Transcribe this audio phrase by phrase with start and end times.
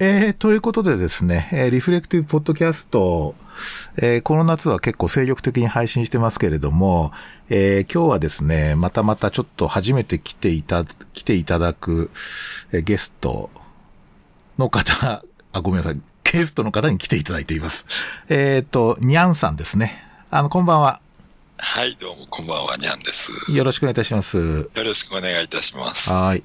[0.00, 3.34] えー、ということでですね、えー、リフレクティブポッドキャスト、
[3.96, 7.10] えー、この夏は結構精力的に配信してますけれども、
[7.50, 12.12] えー、今日はですね、またまたちょっと初めて来ていた、来ていただく、
[12.70, 13.50] えー、ゲスト
[14.56, 17.84] の方、あ、ごめんなさい、ゲストの方に来ていただいています。
[18.28, 20.00] えっ、ー、と、にゃんさんですね。
[20.30, 21.00] あの、こんばんは。
[21.56, 23.32] はい、どうも、こんばんは、にゃんです。
[23.48, 24.38] よろしくお願いいたします。
[24.38, 26.08] よろしくお願いいたします。
[26.08, 26.42] はい。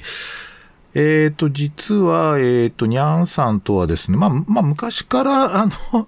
[0.95, 6.07] えっ、ー、と、実は、えっ、ー、と、にゃんさんとはですね、まあ、まあ、昔から、あの、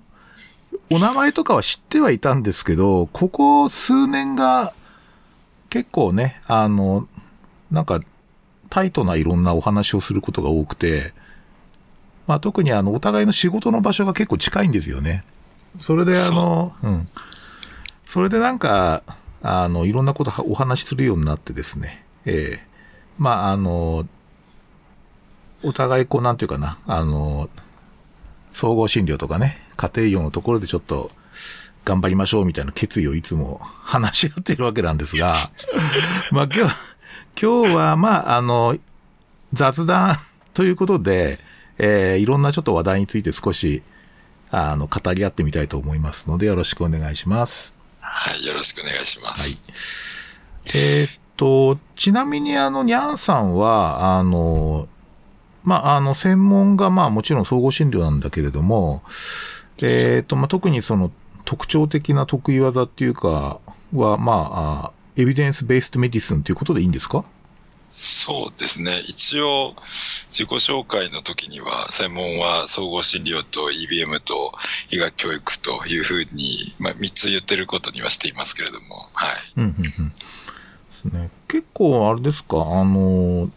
[0.91, 4.73] お名前とかは知ってはいたんですけど、ここ数年が、
[5.69, 7.07] 結構ね、あの、
[7.71, 7.99] なんか、
[8.69, 11.13] タイトないろんなお話をすることが多くて、
[12.27, 15.23] まあ、特にあの、お互いの仕事の場所が結構近いんですよね。
[15.79, 17.09] それであの、ううん。
[18.05, 19.03] それでなんか、
[19.41, 22.59] あの、いろんなことお話しするようになってですね、ええー、
[23.17, 24.07] まあ、あの、
[25.65, 27.49] お互いこう、なんていうかな、あの、
[28.53, 31.11] 総合診療とかね、家庭用のところでちょっと、
[31.85, 35.51] 頑張りましょうみたいな決意をいつも話し合っているわけなんですが、
[36.31, 36.75] まあ今日、
[37.39, 38.77] 今日はまあ、あの、
[39.53, 40.19] 雑談
[40.53, 41.39] ということで、
[41.77, 43.83] えー、いろんなちょっと話題について少し、
[44.49, 47.75] あの、語り合ってみたいと思いますので、よろしくお願いします。
[47.99, 49.43] はい、よろしくお願いします。
[49.43, 49.59] はい。
[50.73, 54.87] えー、っと、ちなみにあの、にゃんさんは、あの、
[55.65, 59.03] まあ、あの、専門が、まあ、もちろん総合診療なんだけれども、
[59.79, 61.11] えっ、ー、と、まあ、特にその、
[61.43, 63.59] 特徴的な得意技っていうか、
[63.93, 67.25] は、まあ、エビデンスベーストメディスンということでいいんですか？
[67.91, 68.99] そうですね。
[69.07, 69.73] 一応、
[70.29, 74.53] 自己紹介の時には、専門は総合診療と EBM と
[74.89, 79.35] 医学教育というふうに、まあ、3つ言ってることにはしていますけれども、はい。
[79.55, 79.75] うんうんうん。
[79.77, 79.85] で
[80.89, 81.29] すね。
[81.47, 83.49] 結構、あれですか、あの、まあ、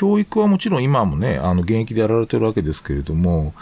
[0.00, 3.52] 教育はもちろん今もね、あの、現役でやられてるわけですけれども、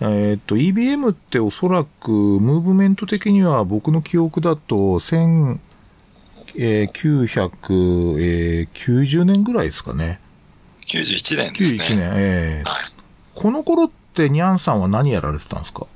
[0.00, 5.58] えっ、ー、と、EBM っておそらく、ムーブメント的には僕の記憶だと、1990、
[6.56, 10.20] えー、990年ぐらいですかね。
[10.86, 11.82] 91年ですね。
[11.82, 12.92] 91年、ええーはい、
[13.34, 15.86] この頃ってニャンさんは何やられてたんですか？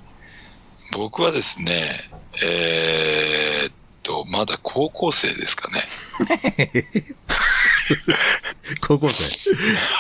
[0.93, 2.11] 僕はですね、
[2.45, 3.73] えー、っ
[4.03, 5.83] と、まだ高校生ですかね。
[8.81, 9.25] 高校生。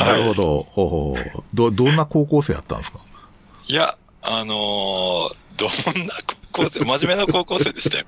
[0.04, 0.66] なるほど。
[0.70, 1.42] ほうほう。
[1.54, 2.98] ど、どんな高校生やったんですか？
[3.66, 6.14] いや、あのー、どんな
[6.52, 8.04] 高校生、真面目な高校生でしたよ。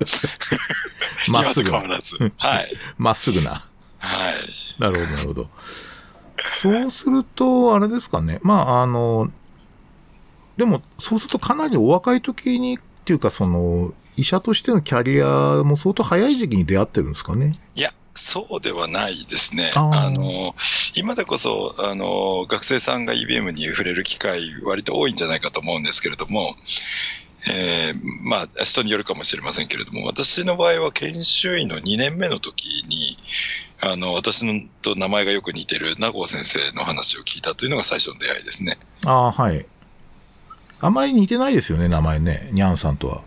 [1.29, 1.79] まっすぐな。
[1.79, 2.77] はい。
[2.99, 3.67] まっすぐな。
[3.99, 4.35] はい。
[4.79, 5.51] なるほど、なるほど。
[6.59, 8.41] そうすると、あれですかね。
[8.43, 9.31] まあ、あの、
[10.57, 17.59] でも、そうするとかなりお若い時に、っていうか、その、医者としてのキャリアも相当早い時期に出会ってるんですかね？
[17.75, 19.71] いや、そうではないですね。
[19.75, 20.55] あの、
[20.95, 26.57] 今でこそ、あの、学生さんが EBM に触れる機会割と多いんじゃないかと思うんですけれども、
[27.49, 33.17] えー、まあ、人によるかもしれませんけれども、私の場合は研修医の2年目の時に、
[33.81, 38.79] あの、私のと名前がよく似てる名郷先生の話を聞いたというのが最初の出会いですね。
[39.07, 39.65] ああ、はい。
[40.81, 42.51] あまり似てないですよね、名前ね。
[42.53, 43.23] にゃんさんとは。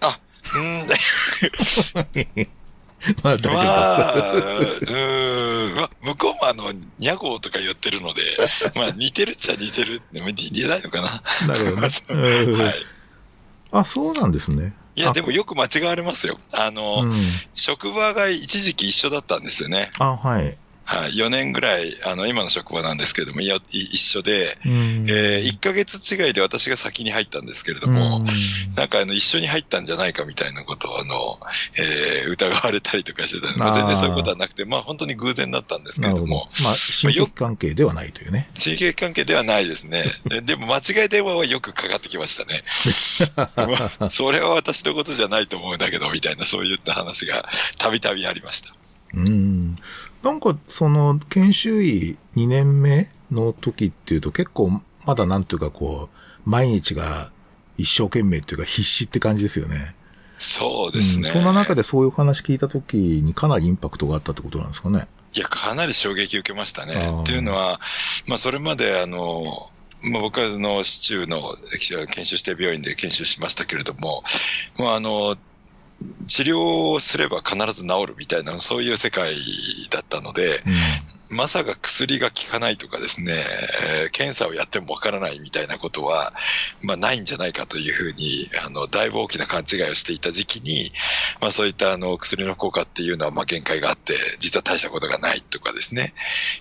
[0.00, 0.20] あ、
[0.54, 0.86] うん。
[3.22, 4.92] まあ大丈夫です。
[4.92, 5.06] まあ、
[5.66, 8.22] うん、まあ、向こうもあの、にゃごとか言ってるので、
[8.74, 11.22] まあ似てるっちゃ似てるって似てないのかな。
[11.46, 12.64] なるほど、ね。
[12.64, 12.74] はい。
[13.72, 14.74] あ、そうなんですね。
[14.96, 16.38] いや、でもよく間違われますよ。
[16.52, 17.14] あの、うん、
[17.54, 19.90] 職場が一時期一緒だったんですよね。
[19.98, 20.56] あ、はい。
[20.86, 28.26] はい、4年ぐらい、あの、今の職場なんですけれども、いや一緒で、うん、えー、1ヶ月違いで私が先に入ったんですけれども、うん、
[28.76, 31.40] なんかあの、一緒に入ったんじゃないかみたいなことを、あの、
[31.76, 36.48] えー、疑われたりとかしてたまあ、全然そういうことはなくて、まあ本当に偶然だったんですけれども。
[36.56, 38.48] どまあ、親戚関係ではないというね。
[38.54, 40.04] 親戚関係ではないですね。
[40.44, 42.62] でも間違い電話はよくかかってきましたね。
[43.56, 47.48] まあ、それは私のことじゃないと思うんだけど、みたいな、そういった話が
[47.78, 48.72] たびたびありました。
[49.16, 49.76] うん。
[50.22, 57.30] なんか、その、研修医2年目の時っていうと結構、まだなんていうかこう、毎日が
[57.78, 59.94] 一生懸命っていうか必死って感じですよね。
[60.36, 65.08] そうですね、うん、そんな中でそういう話聞いた時にかなりインパクトがあったってことなんですかね。
[65.32, 66.94] いや、かなり衝撃受けましたね。
[67.22, 67.80] っていうのは、
[68.26, 69.70] まあ、それまで、あの、
[70.02, 71.56] まあ、僕はあの、市中の
[72.10, 74.24] 研修して病院で研修しましたけれども、
[74.78, 75.36] まあ、あの、
[76.26, 79.36] 治療をすれば必ず治るみたいな、そういう世界
[79.90, 80.62] だったので、
[81.30, 83.44] うん、まさか薬が効かないとかですね、
[84.02, 86.34] えー、検査をやってもわからないみたいなことは、
[86.82, 90.92] まあ、ないんじゃないかというふうに、あの、だいぶ大きな勘違いをしていた時期に、
[91.40, 96.12] まあ、そういったあの薬の効果っていうのは、まあ、限界があって、実は大したことがないとかですね、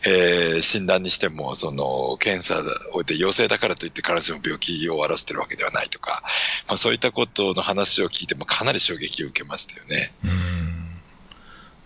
[0.05, 2.63] えー、診断にしても、その、検査
[3.03, 6.23] で陽性だからといって必ずしも病気を表してるわけではないとか、
[6.67, 10.13] まあ、そういったことの話を聞いてもかなり衝撃を受けましたよね。
[10.23, 10.75] うん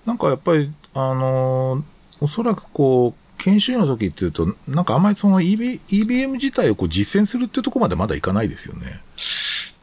[0.05, 1.83] なんかやっぱり、あのー、
[2.21, 9.01] おそらくこう、研修医の時っていうと、なんかあんまりその EB EBM 自体をこう実践するっていうところまでまだいかないですよね。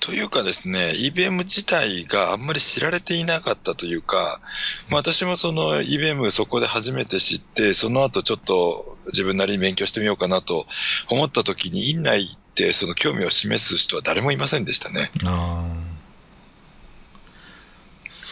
[0.00, 4.40] というかですね、EBM 自体があんまり知られていなかったというか、
[4.88, 10.66] まあ、私もその EBM そこで初めて知って、その後ちょっと自分なりに勉強してみようかなと
[11.08, 15.10] 思った時に、院内ってその興味を示す人は誰もいませんでしたね。
[15.24, 15.64] あ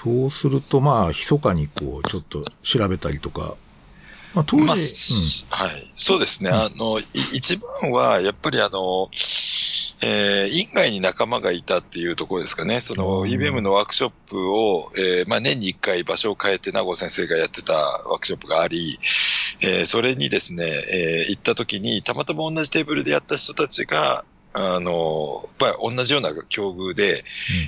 [0.04, 3.56] そうすると、まあ、密かにこう、ちょっと調べたりとか、
[4.34, 4.78] まあ、当時、まあ、う
[5.64, 5.92] ん、はい。
[5.96, 6.50] そうですね。
[6.50, 7.00] うん、あの、
[7.32, 9.08] 一番は、やっぱりあの、
[10.02, 12.82] えー、院外に仲間がいたっていうところですかね。
[12.82, 18.98] その EBM のワークショップを、えー、まあ年に1回場所を変えて名護先生がやってたワークショップがあり、
[19.60, 27.24] えー、それにですね、えー、行った時に、たまたま同じテーブルでやった人たちが、あの、やっぱり同じような境遇で、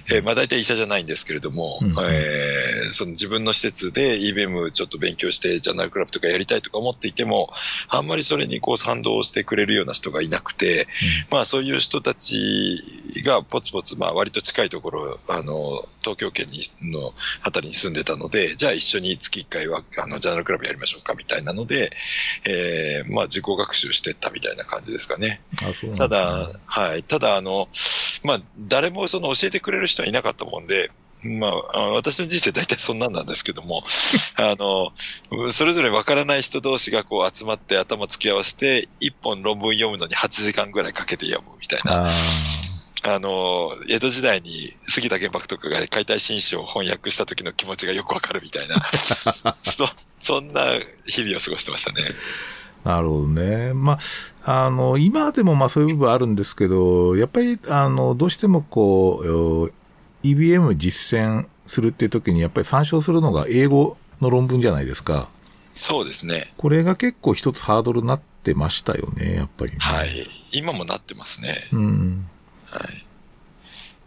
[0.08, 7.52] うん、えー、まあ大体医者じゃないんですけれども、うん、えー、その自分の施設で EBM ちょっと勉強してジャーナルクラブとかやりたいとか思っていても、
[7.88, 10.86] あんまりそれにこう賛同してくれるような人がいなくて、うん、
[11.30, 12.80] まあそういう人たち
[13.24, 21.90] がポツポツ、まあ割と近いところ、あの、東京圏にのあたりに住んでたので、じゃあ一緒に月1回はあのジャーナルクラブやりましょうかみたいなので、
[22.44, 25.40] えー、まあ自己学習してったみたいな感じですかね。
[25.68, 25.96] あそうね。
[25.96, 27.02] ただ、はい。
[27.02, 27.68] ただ、あの、
[28.22, 30.90] まあ、誰もその教えてくれる人はいなかったもんで、
[31.22, 33.82] まあ、私の人生大体そんなんなんですけども、
[34.36, 34.92] あの、
[35.52, 42.10] それぞれ分からない人同士がこう集まって頭突き合わせて、一本論文読むのに8時間ぐらいかけて読むみたいな。
[43.02, 48.86] あの、江戸時代に杉田玄白とかが解体新書を翻訳した時の気持ちがよくわかるみたいな、
[49.64, 49.88] そ、
[50.20, 50.64] そんな
[51.06, 52.02] 日々を過ごしてましたね。
[52.86, 53.72] なるほどね。
[53.74, 53.98] ま
[54.44, 59.72] あ、あの、今でもまあそういう部分あるんですけど、やっぱり、あの、どうしてもこう、
[60.22, 65.28] EBM 実践するっていう時にやっぱり参照するのが英語の論文じゃないですか。
[65.72, 66.52] そうですね。
[66.56, 70.28] これが結構一つハードルになってましたよね、やっぱり、ね、はい。
[70.52, 71.68] 今もなってますね。
[71.72, 72.28] うん。
[72.66, 73.05] はい。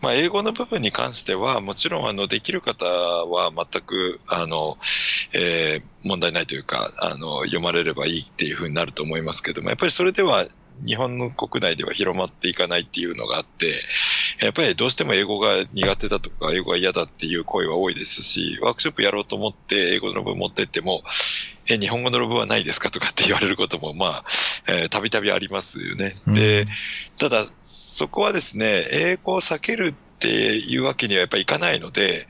[0.01, 4.77] まあ、英語の部分に関しては、もちろん、あの、できる方は全く、あの、
[5.33, 10.47] えー、問題ないというか、あの、読まれればいいっていうふうになると思いますけども、やっぱりそれでは、
[10.85, 13.83] 日本の国内では広まっていかないっていうのがあって、
[14.41, 21.03] やっぱりどうしても英語が苦手だとか、英語が嫌だっていう声は多いですし、ワークショップやろうと思って英語の論文持ってっても、
[21.69, 24.23] え、日本語の論文はないですかとかって言われることも、ま
[24.65, 26.15] あ、たびたびありますよね。
[26.27, 26.65] で、
[27.17, 32.27] ただ、そこはですね、英語を避けるっていうわけにはやっぱりいかないので、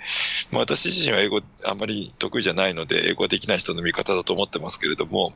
[0.52, 5.34] まあ、私自身は英語あんまり得意じゃないので、英語できない人の見方だと思ってますけれども、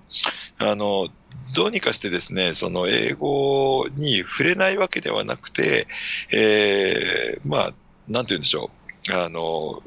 [0.59, 1.07] あの、
[1.55, 5.87] どうにかしてですね、その英語に触れないわけではなくて、
[6.31, 7.73] えー、まあ、
[8.07, 8.69] なんて言うんでしょ
[9.09, 9.13] う。
[9.13, 9.81] あの、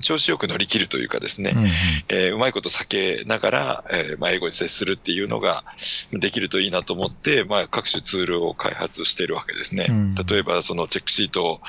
[0.00, 1.66] 調子よく乗り切るというかですね、うん、
[2.08, 5.64] えー、うまいこと避けながら、えーまあ、英語に接するっていうのが
[6.12, 9.86] できるといいなと思って、まあ、各種ツールを開発しているわけですね。
[9.88, 11.60] うん、例えば、そのチェックシート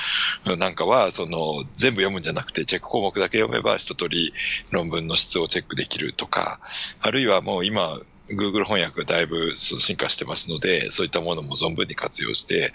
[0.58, 4.34] なんかは、その全部読むんじゃなくて、チェック項目だけ読めば一通り
[4.72, 6.60] 論文の質をチェックできるとか、
[7.02, 8.00] あるいはもう今、
[8.32, 12.74] Google 翻訳だいぶ進化してますので、そういったものも存分に活用して、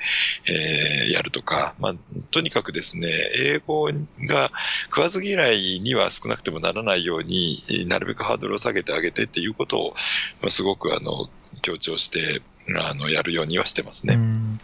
[0.49, 1.95] えー、やるとか、まあ、
[2.31, 3.89] とにかくですね、英語
[4.29, 4.51] が
[4.85, 9.95] 食わず嫌いには少なくてもならないようになるべくハードルを下げてあげてっていうことを、
[10.41, 11.29] まあ、すごくあの
[11.63, 12.43] 強調して、
[12.77, 14.15] あの、やるようにはしてますね。
[14.15, 14.59] ん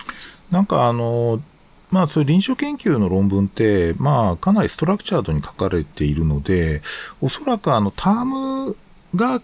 [0.50, 1.42] なんかあの、
[1.90, 6.82] まあ、そういう臨床研究の論文って、まあ、かなりストラクチャードに書かれているので、
[7.20, 8.76] おそらくあの、ターム
[9.14, 9.42] が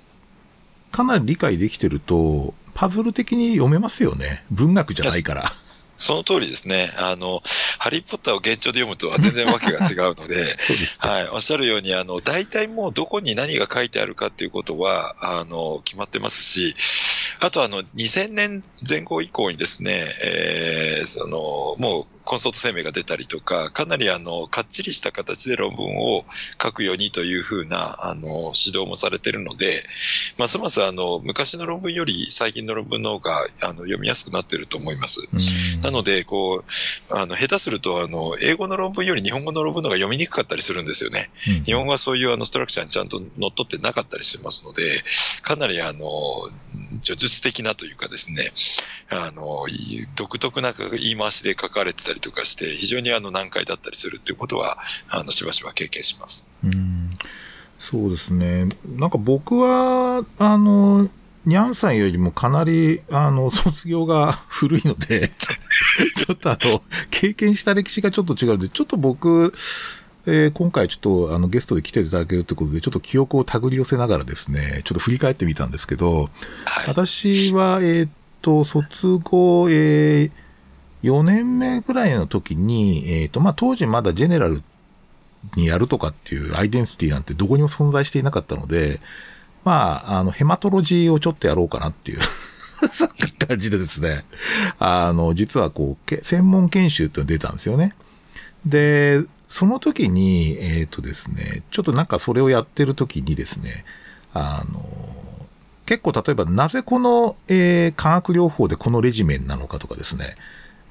[0.97, 4.45] かなり理解できてると、パズル的に読めますよね。
[4.50, 5.53] 文学じゃないから。
[5.99, 6.95] その通りですね。
[6.97, 7.43] あの、
[7.79, 11.29] ハリーポッターを現状で読むとは全然わけが違うので、 そうです、はい。
[11.29, 16.75] おっしゃるように、あの、大体もうどこに何が書いてあるかっていうことは、あの、決まってますし、
[17.41, 26.25] あとあの、2000年前後以降にですね、えー、その、もうコンソート声明が出たりとか、かなりあの、かっちりした形で論文を
[26.61, 29.85] 書くようにというふうな、あの、指導もされているので、
[30.37, 35.28] ますますあの、昔の論文より最近の論文の方が、あの、読みやすくなっていると思います。
[35.83, 41.30] なので、こう、あの、下手すると、あの、英語の論文より日本語の論文の方が読みにくかったりするんですよね。
[41.49, 45.04] うん、日本語はそういうあの、ストラクチャーにちゃんと乗っ取ってなかったりしますので、
[45.42, 46.50] かなりあの、
[47.02, 48.52] 叙述的なというかですね、
[49.09, 49.66] あの、
[50.16, 56.47] 独特な言い回しで書かれてたりとかして、非常にあの難解だったりするっていうことは、あの、しばしば経験します。
[56.65, 57.11] うん
[57.79, 58.69] そうですね。
[58.97, 61.09] なんか僕は、あの、
[61.45, 65.31] ニャンさんよりもかなり、あの、卒業が古いので
[66.17, 69.53] ちょっとあの、経験した歴史がちょっと違うので、ちょっと僕、
[70.27, 76.31] えー、今回ちょっとあのゲストで来ていただけるということで、ちょっと記憶を手繰り寄せながらですね、ちょっと振り返ってみたんですけど、
[76.65, 78.09] はい、私は、えっ、
[78.43, 80.31] と、卒後、えー、
[81.11, 84.63] 4年目ぐらいの時に、えっ、ー、と、まあ、当時まだジェネラル
[85.55, 89.01] にやるとかっていうアイデンティティなんてどこにも存在していなかったので、
[89.65, 92.21] まあ、あの、ヘマトロジーをちょっとやろうかなっていう
[93.47, 94.25] 感じでですね、
[94.79, 97.95] あの、実はこう、専門研修って出たんですよね。
[98.65, 103.85] で、その時に、えっ、ー、とですね、ちょっとなんかそれをやってる時にですね、
[104.33, 104.85] あの、
[105.87, 110.37] 結構例えばなぜこの、えー、化学療法でこのレジメンなのかとかですね、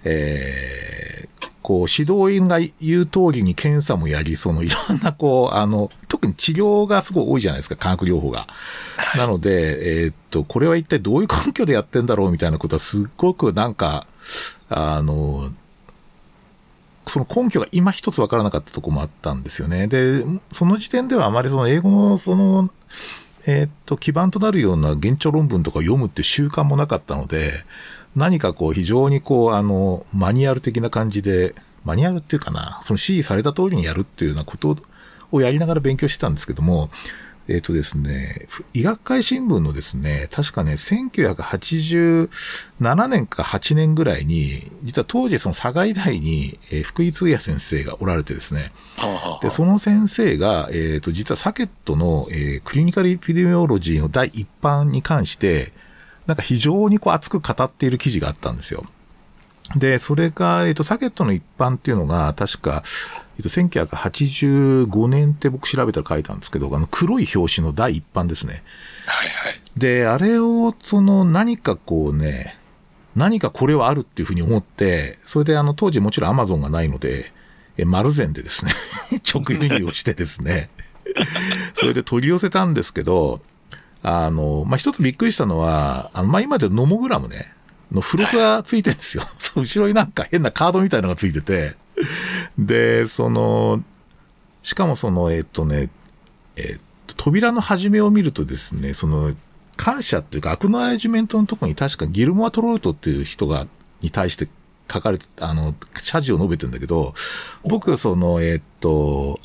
[0.05, 8.47] えー、こう、指導員が言う通りに検査もやり、そのいろんなこう、あの、 特に治療がすごい多いじゃないですか、化学療法が。
[9.15, 14.05] なので、えー、っと、これは一体どういう根拠でやってんだろうみたいなことはすっごくなんか、
[14.69, 15.49] あの、
[17.07, 19.87] その根拠が今一つわからなかったとこもあったんですよね。
[19.87, 22.69] で、その時点ではあまりその英語のその、
[23.47, 27.53] えー、っと、基盤となるような現状論文とか読むって習慣もなかったので、
[28.15, 34.77] 何かこう非常にこうあの、マニュアル的な感じで、マニュアルっていうかな、その指示された通りにやるっていうようなこと
[35.31, 36.89] をやりながら勉強してたんですけども、
[37.47, 48.71] えっ、ー、とですね、医学会新聞のですね、確かね、1987年か8年ぐらいに、実は当時その佐賀医大に、えー、福井通也先生がおられてですね、
[49.41, 55.71] で、その先生が、えっ、ー、と、実はサケットの、えー、クリニカルエピデミオロジーの第一版に関して、
[56.27, 58.85] なんか非常にこう熱く語っている記事があったんですよ。
[59.75, 62.83] で、それが、えっ、と、サケットの一般っていうのが、確か、
[63.37, 68.63] えっと、1985年って僕調べたら書いたんですけど、あの、黒い表紙の第一版ですね。
[69.05, 69.61] はいはい。
[69.75, 72.57] で、あれを、その、何かこうね、
[73.15, 77.31] 何かこれはあるっていうふうに思って、それであの、当時もちろんアマゾンがないので、
[77.77, 78.71] え、丸善でですね
[79.33, 80.69] 直輸入をしてですね
[81.77, 83.41] それで取り寄せたんですけど、
[84.07, 87.51] あの、まあ、一つびっくりしたのは、あの、まあ、今でノモグラムね、
[87.91, 89.23] の付録がついてるんですよ。
[89.57, 91.75] 後ろになんか変なカードみたいのがついてて、
[92.57, 93.83] で、その、
[94.61, 95.89] しかもその、えっとね、
[96.55, 99.33] えっと、扉の始めを見るとですね、その、
[99.75, 103.67] 感謝っていうか、アクノアジメントのところに確かギルモア・トロルトっていう人が、
[104.01, 104.47] に対して
[104.91, 107.15] 書かれて、あの、謝辞を述べてんだけど、
[107.63, 109.39] 僕、その、えっと、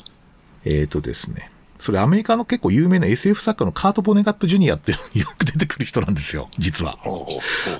[0.65, 1.50] えっとですね、
[1.81, 6.99] それアメリカの結構有名な SF 作家のカート・ボネガット・ジュニアっていうのに よく出てくる人なんですよ、実は。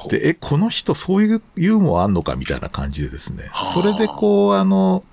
[0.10, 3.52] で、え、この人そういうユーモアあんのかみたいな感じでですね。
[3.74, 5.04] それでこう、あの、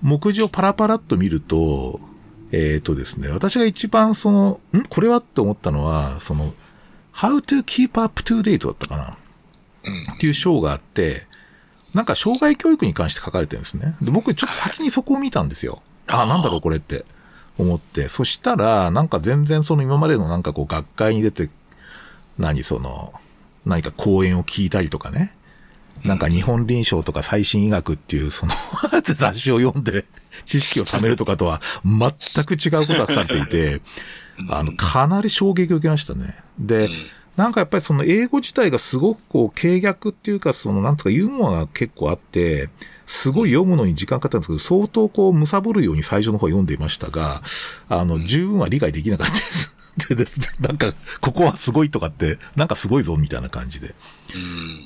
[0.00, 2.00] 目次をパラパラっと見ると、
[2.50, 4.84] えっ、ー、とですね、私が一番その、ん？
[4.84, 6.54] これはって思ったのは、その、
[7.14, 9.18] How to keep up to date だったかな、
[9.84, 11.26] うん、っていう章があって、
[11.92, 13.96] なんか障害教育に関して書かれてるんですね。
[14.00, 15.82] で、僕ちょっと先にそこを見たんですよ。
[16.06, 17.04] あ、なんだろうこれって。
[17.58, 21.50] 思って、そしたら、なんか全然その今までのなんかこう学会に出て、
[22.38, 23.12] 何その、
[23.66, 25.34] 何か講演を聞いたりとかね。
[26.04, 28.52] なんか日本臨床とか最新医学っていうその
[29.02, 30.04] 雑誌を読んで
[30.44, 33.80] 知識を貯めるとかとは全く違うことが書かれていて、
[34.48, 36.36] あの、かなり衝撃を受けましたね。
[36.58, 36.88] で、
[37.38, 42.68] なんかやっぱりその英語自体がすごくこう、軽逆っていうか、そのなんとかユーモアが結構あって、
[43.06, 47.42] すごい読むのに時間かかったんですけど、相当こう、貪るように最初の方読んでいましたが、
[47.88, 49.72] あの、十分は理解できなかったです。
[50.08, 50.26] で、で、
[50.58, 53.94] なんか、ここはすごいとかって、なんかすごいぞ、みたいな感じで。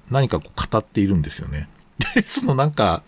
[0.09, 1.67] 何かこう語っているんですよね。
[2.15, 3.03] で、そのなんか、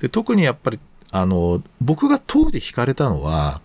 [0.00, 0.80] で特にやっぱり、
[1.10, 3.62] あの、僕が当時惹かれたのは、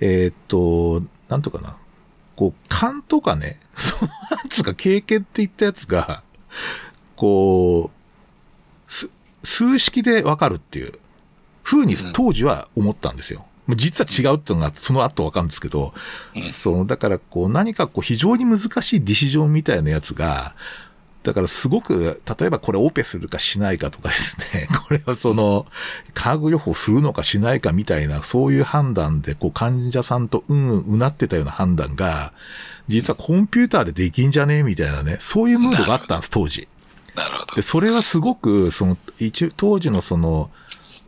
[0.00, 1.76] えー、っと、なんとかな。
[2.36, 6.22] こう、勘とかね、 その、なんつうか経験って言ったやつが、
[7.16, 7.90] こ
[8.88, 9.10] う、す、
[9.42, 10.98] 数式でわかるっていう、
[11.62, 13.44] 風に当時は思ったんですよ。
[13.68, 15.92] うん、実は違うっていうのがその後わかるんですけど、
[16.36, 20.54] うん、そう、だからこう何かこう非常に難しいディシジョンみたいなやつが、
[21.24, 25.66] だからすごく、例えばこれオペするかしないかとかですね、 これはその、
[26.14, 32.32] 科学療法するのかしないかみたいな、そういう判断で、こう患者さんとうんうんうなってたような判断が、
[32.86, 36.68] 実はコンピューターでできんじゃねえみたいなね、そういうムードがあったんです、当時。
[37.16, 37.54] なるほど。
[37.56, 40.50] で、それはすごく、その、一、当時のその、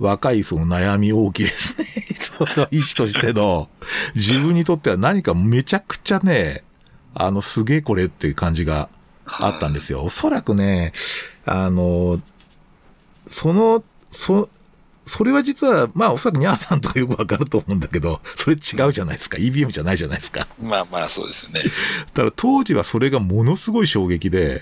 [0.00, 1.86] 若いその悩み大きいですね。
[2.18, 3.68] その医師としての、
[4.14, 6.64] 自分にとっては何かめちゃくちゃね、
[7.14, 8.88] あの、すげえこれっていう感じが
[9.24, 10.04] あったんですよ。
[10.04, 10.92] おそらくね、
[11.44, 12.20] あの、
[13.26, 14.48] その、そ、
[15.04, 19.38] それは実は、まあおそらくニャーさんとかよくわかると思うんだけど、それ違うじゃないですか。
[19.38, 20.46] EBM じゃないじゃないですか。
[20.62, 21.62] まあまあそうですよね。
[22.14, 24.60] ただ当時はそれがものすごい衝撃で、うん、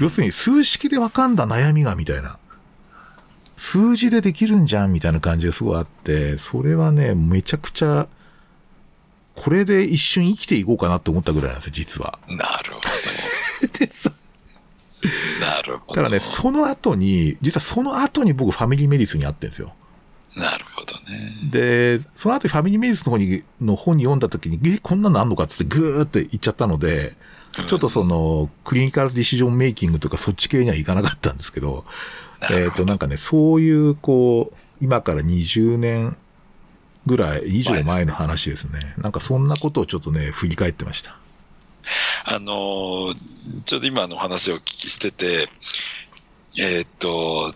[0.00, 2.38] 要するに数式でわかんだ悩みがみたいな。
[3.56, 8.08] 数字でできるんじゃんみたいな感じがすごいあって、それはね、めちゃくちゃ、
[9.36, 12.18] これで一瞬生きていこうかなって思ったぐらいなんですよ、実は。
[12.28, 12.88] なるほど。
[15.40, 15.94] なるほど。
[15.94, 19.74] ただね、その後に、実はその後に僕ファミリーメディスに会ってるんですよ。
[20.36, 21.50] なるほどね。
[21.50, 27.14] で、その後ファミリーメディスの方に、の本に読んだ時に、え、こんなのあんのかってぐーって言っちゃったので、
[27.66, 31.84] ちょっとその、クリニカルディシジョンメイキングとかそっち系にはいかなかったんですけど、
[32.50, 36.16] えっ、と、なんかね、そういう、こう、今から20年
[37.06, 38.94] ぐらい以上前の話ですね。
[38.98, 41.16] なんかそんなことをちょっとね、振り返ってました。
[42.24, 43.14] あの、
[43.64, 45.48] ちょうど今の話をお聞きしてて、
[46.56, 47.54] えー、っと、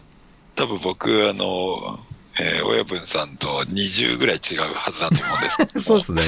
[0.55, 2.01] 多分僕、あの、
[2.41, 6.23] えー、親分さんと20ぐらい違うはずだと思うんですけど そうですね。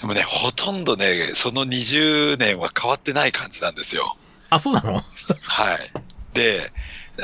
[0.00, 4.16] でもね、ほとんどね、その20年は変わってない感じなんですよ。
[4.50, 5.02] あ、そうなの？
[5.48, 5.92] はい。
[6.34, 6.72] で、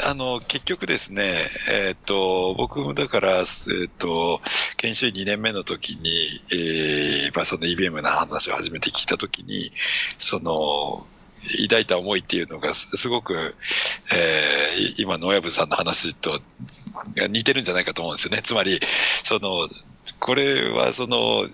[0.02, 4.40] あの、結局ですね、えっ、ー、と、僕もだから、えっ、ー、と、
[4.76, 9.72] 研修2年目の時に、えー、まあその EBM の話を初めて聞いた時に、
[10.18, 11.06] その、
[11.68, 13.54] 抱いた思いっていうのがすごく、
[14.12, 16.40] えー、今の親分さんの話と
[17.28, 18.40] 似てるんじゃないかと思うんですよね。
[18.42, 18.80] つまり、
[19.22, 19.68] その、
[20.20, 21.46] これはその、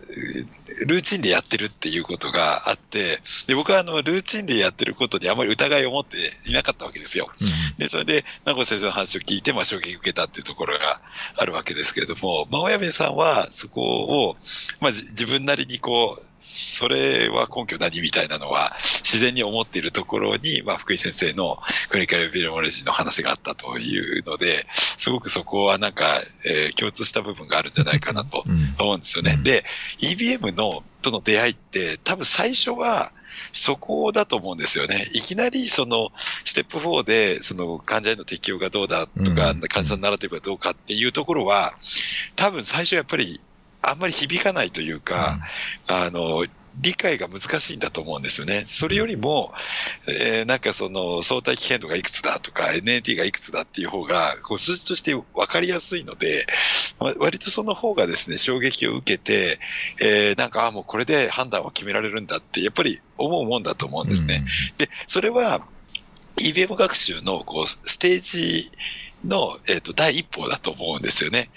[0.86, 7.30] ルーチンでやってるっていうことがあって、で、僕はあの、ルーチンでやってることにあまり疑いを持っていなかったわけですよ。
[7.40, 11.00] うん、で、それで、名越先生の話を聞いて、まあ、衝撃を受けたっていうところが
[11.36, 14.36] あるわけですけれども、まあ、親部さんはそこを、
[14.80, 21.58] まあ、自分なりにこう、それは根拠何みたいなのは自然に思っているところに、まあ、福井先生の
[21.90, 28.44] クリニカルビルモレジの話があったというので、すごくそこはなんか、えー、共通した部分があるんじゃないかなと
[28.78, 29.34] 思うんですよね。
[29.36, 29.64] うん、で、
[30.00, 33.12] EBM のとの出会いって多分最初は
[33.52, 35.08] そこだと思うんですよね。
[35.12, 36.10] いきなりその
[36.44, 41.74] ステップ4でその患者への適用がどうだとか、うん、患者さんならではどうかっていうところは
[42.36, 43.40] 多分最初やっぱり
[43.82, 45.40] あんまり響かないというか、
[45.88, 48.64] うん、あの、理解が難しいんだと思うんですよね。
[48.66, 49.52] それよりも、
[50.08, 56.46] えー、なんかその相対危険度がいくつだとか NAT がいくつだっていう方が、こう数字として分かりやすいので、
[57.18, 59.58] 割とその方がですね、衝撃を受けて、
[60.00, 64.44] えー、なんか、あもうこれで判断を決められるんだって、やっぱり思うもんだと思うんですね。
[64.70, 65.66] うん、で、それは、
[66.36, 68.70] EBM 学習のこうステージ
[69.24, 71.50] の、えっ、と、第一歩だと思うんですよね。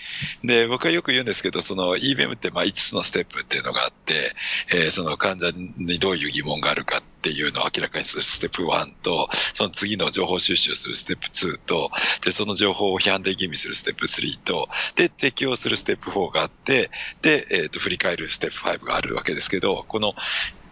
[0.44, 4.36] で、僕はよく言うんですけど、その EBM ってまあ5つのステップっていうのがあって、
[4.72, 11.92] えー、その患者にどういう疑問があるかっていうのを明らかにするステップ1と、その次の情報収集するステップ2と、
[12.24, 20.16] で、その情報を批判的意味するステップ3と、で、適用するステップ4があって、で、えっ、ー、と、振り返るステップ5があるわけですけど、この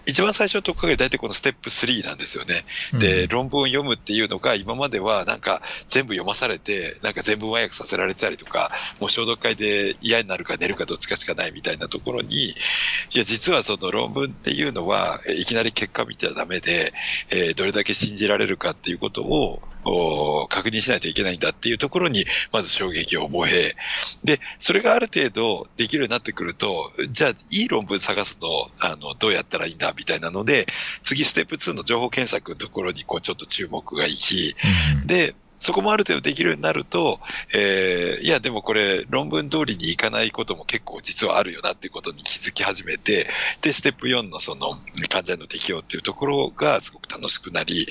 [0.06, 2.66] 一番最初のところが大体このステップ3なんですよね。
[2.94, 12.56] で、論文を読むっていうのが今まではなんか全部読まされて、なんか全部和訳させられたりとか、もう消毒会で嫌になるか寝るかどっちかしかないみたいなところに、い
[13.14, 16.94] や、実はその論文っていうのは、いきなり結果見てはダメで、
[17.30, 19.62] えー、どれだけ信じられるかっていうことを
[20.50, 23.76] 確認しないといけないんだっていうところに、まず衝撃を覚え、
[24.24, 30.68] で、それがある程度できるようになってくると、じゃあ、いい論文探すの、あの、どうやったらいいんだみたいなので、
[31.02, 34.56] 次ステップ2の情報検索のところにこうちょっと注目がいき、
[35.02, 37.20] うん、で、そこもある程度できるようになると、
[37.54, 43.30] えー、いや、でもこれ、論文通りにいかないことも結構実はあるよなっていうことに気づき始めて、
[43.62, 47.88] で、ステップ4のその患者への適用っていうところがすごく楽しくなり、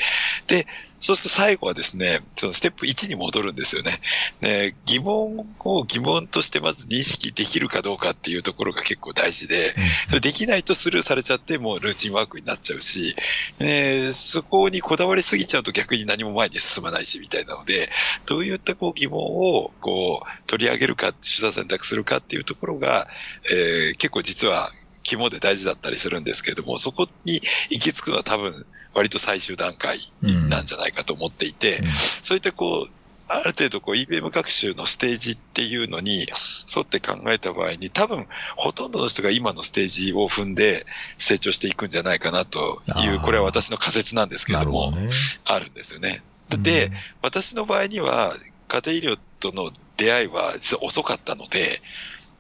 [0.49, 0.67] で、
[1.01, 4.01] そうすると最後はですね、そのステップ1に戻るんですよね。
[4.43, 9.75] ね疑問を疑問としてまず認識できるかどうかっていうところが結構大事で、
[10.09, 13.17] それできないとスルーされちゃってもうルーチンワークになっちゃうし、
[13.59, 17.91] ね、そこにこだわりすぎちゃうと逆に何も前に進まないしみたいなので、
[18.27, 23.09] どういったこう疑問をこう取り上げるか、手段選択するかっていうところが、
[23.51, 24.71] えー、結構実は
[25.11, 31.87] 肝で大事だったりするんですけれども、そこに行き着くのは多分割と最終段階なんじゃないかと思っていて、うん。
[31.87, 31.93] うん、
[32.23, 32.93] そういったこう、
[33.33, 36.27] ある程度こう EBM 学習のステージっていうのに
[36.75, 40.85] 沿って考えた場合に多分ほとんどの人が今のステージを踏んで
[41.17, 45.09] 成長していくんじゃないかなという、これは私の仮説なんですけれども、ね、
[45.45, 46.23] あるんですよね。
[46.49, 46.93] で、うん、
[47.23, 48.35] 私の場合には
[48.67, 51.83] 家庭医療との出会いは実は遅かったので、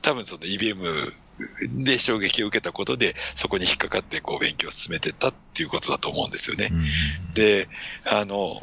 [0.02, 1.12] 多分その EBM
[1.70, 6.68] で衝撃を受けたことで、そこに引っかかってこう勉強を進めてったっていうことだと思うんですよね。
[6.70, 6.74] う
[7.30, 7.68] ん、で、
[8.04, 8.62] あの、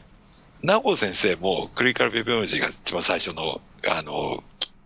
[0.64, 4.44] 名護先生もクリニカルビブロジーが一番最初の、あの、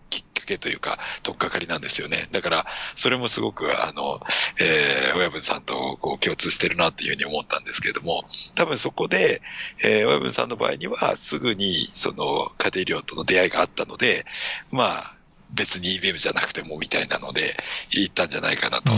[0.10, 2.28] きっかけというか、とっかかりなんですよね。
[2.32, 4.20] だから、それもすごく、あの、
[4.60, 8.26] えー、親分さんとこう共通してるなというふうに思ったんですけれども、
[8.56, 9.42] 多分そこで、
[9.84, 14.26] えー、親分さんの場合には、すぐに、その、家庭医療との出会いがあったので、
[14.72, 15.21] まあ、
[15.54, 17.58] 別に EBM じゃなくてもみたいなので、
[17.92, 18.94] 言ったんじゃないかなと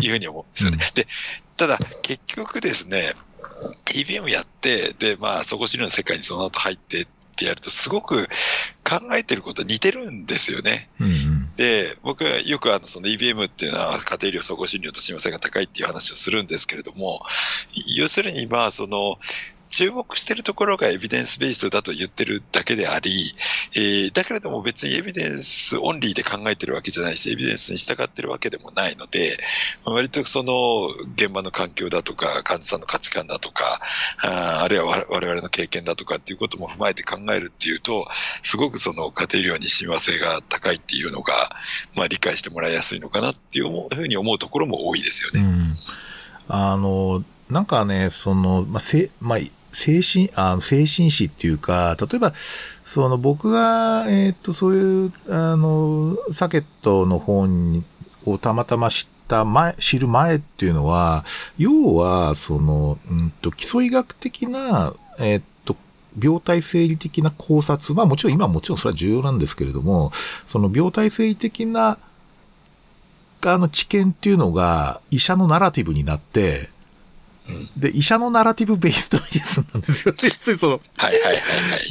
[0.00, 0.90] いうふうに思うんですよね。
[0.94, 1.06] で、
[1.56, 3.12] ただ、結局ですね、
[3.86, 8.28] EBM やって、で、まあ、底知りの世界にその後入ってってやると、すごく
[8.84, 10.88] 考えてること似てるんですよね。
[11.00, 17.24] うんうん、で、僕はよくあの、その EBM っていうのは家庭医療総合診療と親和性が高いっていう話をするんですけれども、
[17.96, 19.18] 要するにまあ、その、
[19.72, 23.34] 注目しているところがエビデンスベースだと言ってるだけであり、
[23.74, 29.38] えー、だけれども別にエビデンスオンリーで考えてるわけじゃないし、エビデンスに従ってるわけでもないので、
[29.84, 33.80] 割とその現場の環境だとか、患者さんの価値観だとか、
[34.22, 38.06] ああるいは我々の経験だとかっていうことも踏まえて考えるっていうと、
[38.42, 41.56] すごくその家庭医療に親和性が高いっていうのが、
[41.94, 45.40] まあ理解してもらいやすいのかなっていうふうに思うところも多いですよね。
[45.40, 45.76] うん、
[46.48, 49.38] あの、なんかね、その、まあ、せ、まあ、
[49.72, 52.34] 精神、あ精神史っていうか、例えば、
[52.84, 57.84] その僕が、えっ、と、そういう、あの、サケットの本
[58.26, 61.24] をたまたま知った前、知る前っていうのは、
[61.56, 65.74] 要は、その、うんと、基礎医学的な、えっ、と、
[66.22, 70.12] 病態生理的な考察、まあもちろん今もちろんそれは重要なんですけれども、
[70.46, 71.98] その病態生理的な、
[73.44, 76.68] あの知見っていうのが医者のナラティブになって、
[77.76, 80.30] で、医者のナラティブベーストメディスンなんですよね。
[80.56, 80.80] その。
[80.96, 81.40] はいはいはいは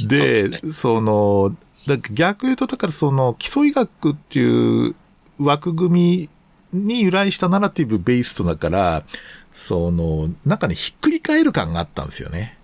[0.00, 0.08] い。
[0.08, 4.94] で、そ、ね,、の、だ逆言うと、だからその、基礎医学っていう
[5.38, 6.28] 枠組
[6.72, 9.04] みに由来したナラティブベーストだから、
[9.52, 12.58] その、なんかね、ひっくり返る感があったんですよね。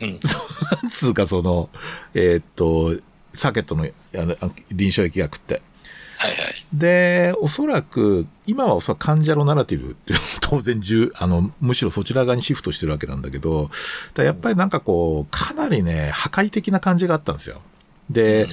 [0.00, 0.20] うん。
[0.24, 1.70] そう、なんつうかその、
[2.14, 3.00] えー、っと、
[3.34, 3.86] サーケットの
[4.72, 5.62] 臨床疫学って。
[6.18, 6.54] はいはい。
[6.72, 13.70] で、おそらく、今はおそらく患者のナラティブって 当然重、あの、むしろそちら側にシフトしてるわけなんだけど、
[14.16, 17.60] やっぱりなんかこう、かなりね、破壊的な感じがあったんですよ。
[18.10, 18.50] で、うん、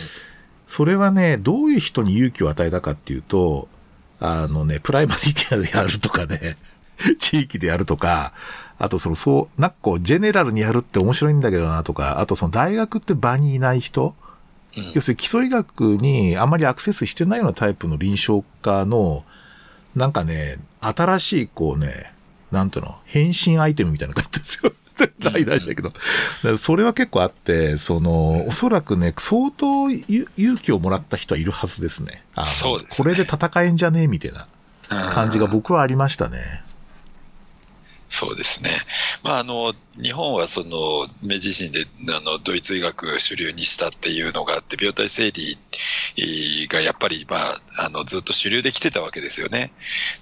[0.68, 3.68] それはね、どういう人に勇気を与えたかっていうと、
[4.20, 6.58] あのね、プライマリーケアでやるとかね、
[7.20, 8.34] 地域でやるとか、
[8.80, 14.16] あとその、そう、なんかこう、ジェネラルにやるって面白いんだけどなとか、あとその大学って場にいない人
[14.94, 19.24] 要するに基礎医学にあんまりアクセスしてないようなタイプの臨床家の、
[19.96, 22.14] なんかね、新しいこうね、
[22.52, 24.74] なんていうの、変身アイテムみたいな感じですよ。
[25.20, 25.92] 大大だけど。
[26.58, 32.24] それは結構あって、その、おそらくね、相当勇気をもらった人はいるはずですね。
[32.36, 34.04] あそうです、ね、これで戦えんじゃね？
[34.04, 34.48] えみたいな
[35.12, 36.63] 感じが僕はありましたね。
[38.14, 38.70] そうですね。
[39.24, 45.58] まあ、あの、日本はその、明治維新で、あの、ドイツ医学主流にしたっていうのがあって、病態整理
[46.70, 49.74] がやっぱり、まあ、あの、ずっと主流で来てたわけですよね。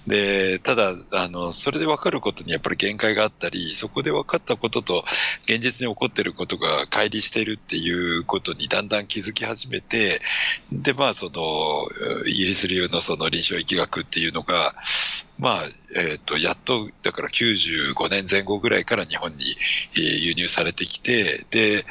[0.08, 5.04] で、ただ、あの、それで分かることにやっぱり限界があったり、そこで分かったことと
[5.44, 10.22] 現実に起こっていることが乖離しているっていうことにだんだん気づき始めて、
[10.72, 14.76] で、まあ、その、イギリス流のその臨床疫学っていうのが、
[15.42, 15.64] まあ、
[15.96, 19.58] えっ、ー、と、やっと、だから95年前後ぐらいから日本に、
[19.96, 21.84] えー、輸入されてきて、で、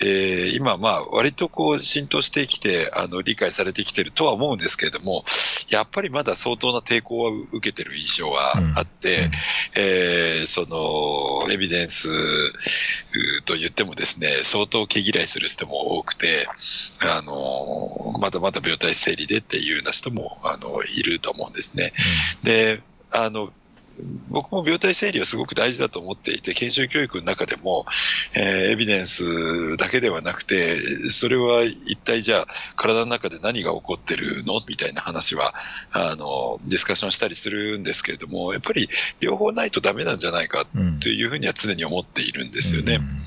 [0.00, 5.24] えー、今、まあ、割とこう、浸透してきて、あの、理解されてきてるとは思うんですけれども、
[5.70, 9.30] やっぱりまだ相当な抵抗は受けてる印象はあって、うんうん、
[9.76, 12.10] えー、その、エビデンス
[13.46, 16.48] と言ってもですね、相当毛嫌いする人も多くて、
[16.98, 21.94] あの、まだまだ病態整理でっていうような人も、あの、いると思うんですね。
[22.38, 23.52] うん、で、あの、
[24.28, 27.86] 僕も病態整理はすごく大事だと思っていて、研修教育の中でも、
[28.34, 32.46] えー、エビデンスだけではなくて、それは一体じゃあ、
[32.76, 35.54] 体の中で何が起こってるのみたいな話は、
[35.92, 38.88] あの、ディスカッションしたりするんですけれども、やっぱり
[39.20, 40.66] 両方ないとダメなんじゃないか
[41.00, 42.96] というふうには常に思っているんですよね。
[42.96, 43.20] うんうん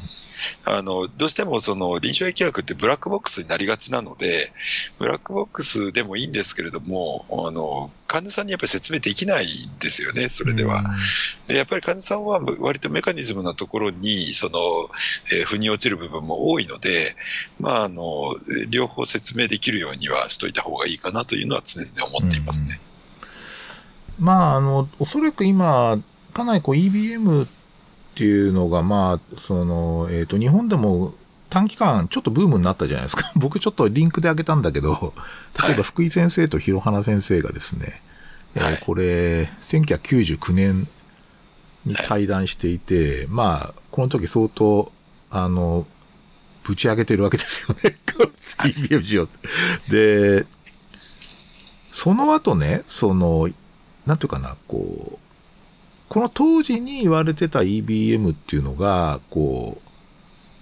[0.66, 4.52] あの、どうしてもその臨床疫学ってブラックボックスになりがちなので、
[5.00, 10.96] ブラックボックスでもいいんですけれども、あの、患者さんにやっぱり説明できないんですよね、それでは。
[11.48, 14.90] で、やっぱり患者さんは割とメカニズムなところに、その、
[15.32, 17.16] えー、腑に落ちる部分も多いので、
[17.60, 18.36] まあ、あの、
[18.70, 22.80] 両方説明できるようにはしといた方がいいかなというのは常々思っていますね。
[24.20, 26.00] まあ、あの、おそらく今、
[26.34, 27.48] かなりこう EBM
[28.14, 31.16] っていうのが、まあ、その、えっ、ー、と、日本でも
[31.50, 33.32] 短期間ちょっとブームになったじゃないですか。
[33.36, 35.16] 僕ちょっとリンクであげたんだけど、
[35.60, 38.02] 例えば福井先生と広花先生がですね、
[38.56, 40.88] はい、えー、これ、1999年
[41.86, 44.92] に対談していて、はい、まあ、この時相当、
[45.32, 45.88] あの、
[46.64, 47.98] ぶち上げてるわけですよね。
[49.90, 50.46] で、
[51.92, 53.50] その後ね、その、
[54.06, 55.23] なんていうかな、こう、
[56.14, 59.90] この当時に言われてた EBM っていうのが、こう、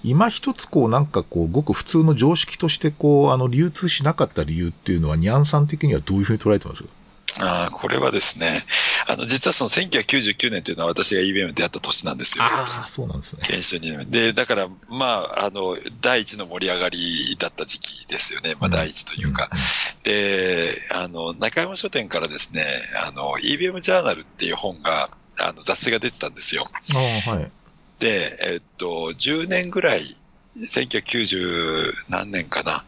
[0.02, 6.84] 今一つこうなんかこう、ごく普通の常識としてこう、あの、流通しなかった理由っていうのは、ニャンさん的にはどういうふうに捉えてます？
[6.84, 8.62] かあこれはですね、
[9.08, 12.46] あの、実はその1999年というのは私が EBM 出会った年なんですよ。
[12.46, 13.42] ああ、そうなんですね。
[13.44, 18.56] 研修2年で、だから、まあ、あの、第一の盛り上がりだった時期ですよね。
[18.60, 19.50] まあ、第一というか。
[19.52, 25.10] うん、で、あの、中山書店からですね、あの、EBM ジャーナルっていう本が、
[25.42, 26.70] あの雑誌が出てたんですよ。
[26.94, 27.52] はい、
[28.00, 30.16] で、えっと、10年ぐらい、
[30.58, 32.84] 1990何年かな。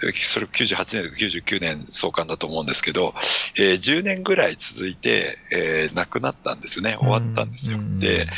[0.00, 3.14] それ98年とか99年創刊だと思うんですけど、
[3.56, 6.96] えー、10年ぐらい続いて、えー、亡くなったんですね。
[7.00, 7.78] 終わったんですよ。
[7.98, 8.28] で、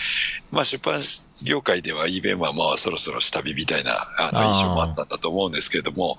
[0.51, 1.01] まあ出版
[1.45, 6.19] 業界では eBay はまあそろそろ下火みたいなあの印象もあったんだと思うんですけれども、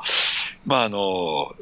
[0.65, 1.55] まああの、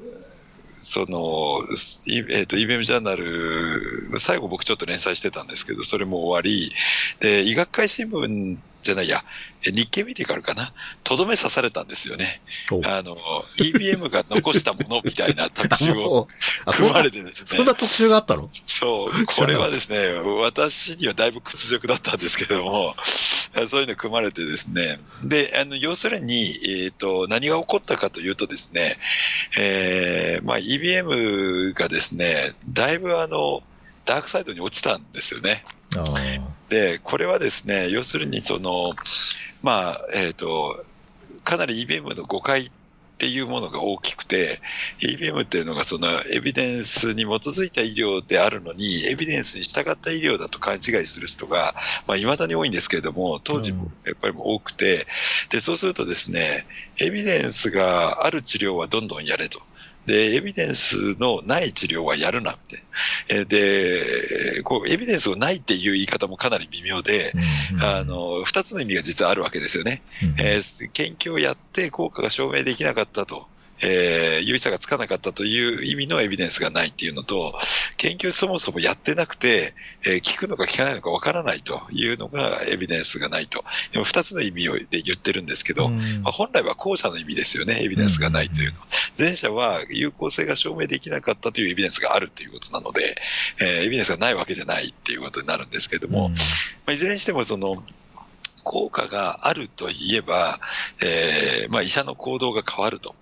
[0.80, 1.62] その、
[2.08, 6.74] えっ、ー、と、EBM ジャーナル、最後僕ちょっと連載してたんですけど、それも終わり、
[7.20, 9.24] で、医学会新聞じゃないや、
[9.64, 12.42] 日経メディカルかな、とどめ刺されたんですよね。
[12.86, 13.18] あの、
[13.58, 16.28] EBM が残したものみたいな 特集を
[16.66, 17.48] 組まれてですね。
[17.48, 18.50] そんな特集があったの？
[18.54, 22.96] そう、これはですね、私にはだいぶ屈辱だったんですけども、
[23.70, 28.98] そういうの組まれてですね、で、あの、要するに、えっ、ー、と、何が起こったかというとですね、
[29.58, 33.64] えー、まあ EBM がですね、だいぶあの、
[34.06, 35.64] ダークサイドに落ちたんですよね。
[36.70, 38.94] で、これはですね、要するにその、
[39.64, 40.86] まあ、えっ、ー、と、
[41.44, 42.72] かなり EBM の誤解っ
[43.20, 44.62] ていうものが大きくて、
[45.02, 51.76] EBM っていうのがそのエビデンスに基づいた医療であるのに、エビデンスに従った医療だと勘違いする人が、
[52.08, 55.06] まあ、未だに多いんですけれども、当時もやっぱりも多くて、
[55.50, 56.66] で、そうするとですね、
[56.98, 59.62] エビデンスがある治療はどんどんやれと。
[60.06, 62.58] で、エビデンスのない治療はやるなっ
[63.28, 63.46] て。
[63.46, 67.32] で、こう、エビデンスがないっていう言い方もかなり微妙で、
[67.72, 70.02] うんうん、あの、二つの意味が実はあるわけですよね。
[70.24, 73.48] うん、えー、研究をやって効果が証明できなかったと。
[73.82, 77.58] えー、有意差がつかなかったという意味のエビデンスがないっていうのと、
[77.98, 79.74] 研究そもそもやってなくて、
[80.06, 83.64] えー、聞くのか聞かないのかわからないというのがエビデンスがないと。
[84.04, 88.88] 二つの意味をで言ってるんですけど、うん、まあ、本来は後者の意味ですよね、エビデンスがないというのは。
[89.18, 93.16] 前者は有効性が証明できなかったというエビデンスがあるということなので、
[93.60, 96.38] えー、エビデンスがないわけじゃないっていうことになるんですけれども、うん、ま
[96.88, 97.84] あ、いずれにしてもその、
[98.64, 100.60] 効果があるといえば、
[101.02, 103.16] えー、まあ、医者の行動が変わると。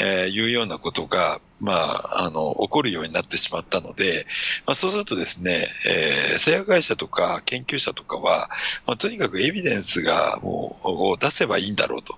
[0.00, 4.26] えー、いうようなことが、まあ、あの、起こるようになってしまったので、
[4.64, 8.48] まあ、そうするとですね、えー、製薬会社とか研究者とかは、
[8.86, 12.16] まあ、とにかくエビデンスがもう、を出せばいいんだろうと。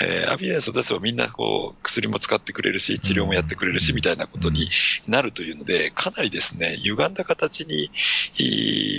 [0.00, 4.70] えー、エビデンスを出せばみんなこう、薬も使ってくれるし、治療もやってくれるし、みたいなことに
[5.06, 7.90] なるというので、かなりですね、歪んだ形に、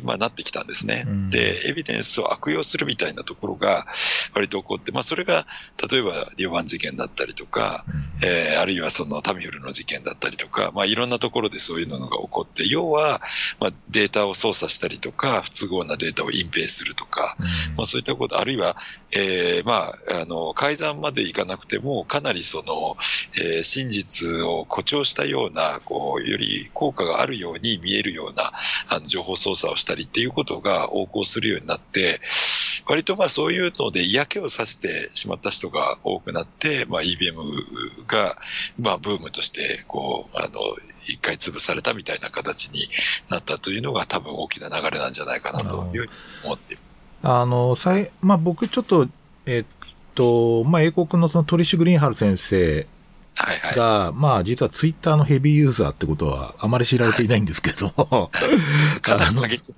[0.04, 1.06] まあ、なってきたんですね。
[1.32, 3.88] で、エビデンスを悪用するみたいなところが
[4.36, 5.48] 割と起こって、まあ、それが、
[5.92, 7.79] 例えば、ディオバン事件だったりとか、
[8.22, 13.22] えー、あるいはそのタミフルの事件だったりとか、まあ、いろんなところでそういうのが起こって、要は、
[13.60, 18.78] まあ、データを操作したりとか、不都合なデータを隠蔽するとか、うん、まあ、そういったこと、あるいは、
[19.12, 22.98] えー、まあ、あの、改ざんまでいかなくても、かなりその、
[23.36, 28.54] えー、真実を誇張したような、こう、より効果があるように見えるような、
[28.88, 32.22] あの、情報操作をしたりっていうことが横行するようになって、
[32.90, 37.69] 割とまあそういうので嫌気をさしてしまった人が多くなって、まあ EBM
[38.08, 38.38] が、
[38.80, 40.50] まあブームとして、こう、あの、
[41.06, 42.88] 一回潰されたみたいな形に
[43.30, 46.10] なったというのが多分大きな流れなんじゃないかなという
[46.44, 46.78] 思って。
[47.24, 49.08] あの、さい、まあ僕ちょっと、
[49.46, 49.66] えっ
[50.16, 52.88] と、まあ英国のそのトリッシュ・グリーンハル先生
[53.36, 58.30] はいはい、が、まあ実はツイッターのヘビーユーザーってことはあまり知られていないんですけど、は
[58.98, 59.18] い、 か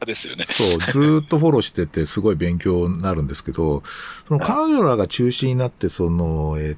[0.05, 0.45] ですよね。
[0.49, 3.83] そう、ずっとフォローしててすごい勉強になるんですけど、
[4.27, 6.75] その彼女らが中心になって、その、えっ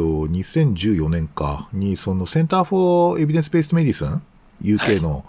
[0.00, 4.22] と、2014年かに、そのセンターフォーエビデンスベースメディスン
[4.62, 5.22] ?UK の、はい、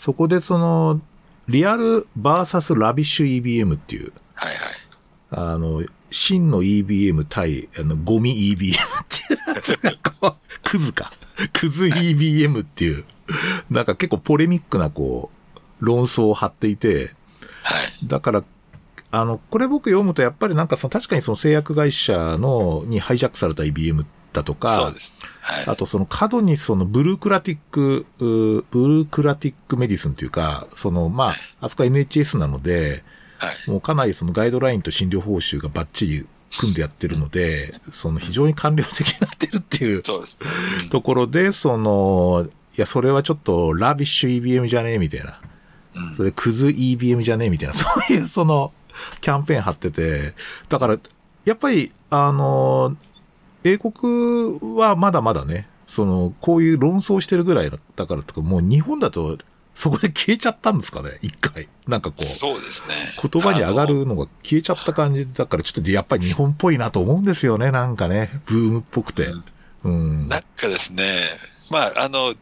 [0.00, 1.00] そこでその、
[1.46, 4.58] リアルバーサスラビッシュ EBM っていう、はいはい。
[5.30, 10.34] あの、真の EBM 対、あの、ゴミ EBM っていうやつがこう、
[10.68, 11.12] クズか。
[11.52, 13.04] クズ EBM っていう、
[13.70, 17.14] なんか結構ポレミックなこう、論争を張っていて、
[17.62, 17.92] はい。
[18.02, 18.44] だから、
[19.10, 25.14] あの、これ僕読むとやっぱりなんかその確かにその製薬会社の、にハイジャックされた EBM だとか、そうです。
[25.40, 25.64] はい。
[25.66, 33.02] あとその過度にその bureaucratic、bureaucratic medicine っていうか、そのまあ、あそこは NHS なので、
[33.38, 36.26] はい、もうかなりそのガイドラインと診療報酬がバッチリ
[36.58, 40.02] 組んでやってるので、その非常に官僚的になってるっていう
[40.90, 45.40] ところで、その、いや、それはちょっとラビッシュ EBM じゃねえみたいな。
[46.16, 48.72] それクズ EBM じゃねえみたいな、そういうその、
[49.20, 50.34] キャンペーン張ってて、
[50.68, 50.98] だから、
[51.44, 52.96] やっぱり、あの、
[53.64, 59.38] 英国はまだまだね、その、こういう論争してるぐらいだからとか、もう日本だと
[59.78, 61.68] そこで消えちゃったんですかね一回。
[61.86, 62.24] なんかこう。
[62.24, 62.94] そうですね。
[63.22, 67.70] 言葉に上がるのが消えちゃった感じだから、ちょっとやっぱり日本っぽいなと思うんですよね。
[67.70, 68.28] なんかね。
[68.46, 69.32] ブームっぽくて。
[69.84, 70.28] うん。
[70.28, 71.38] なんかですね、
[71.70, 72.34] まあ、あの、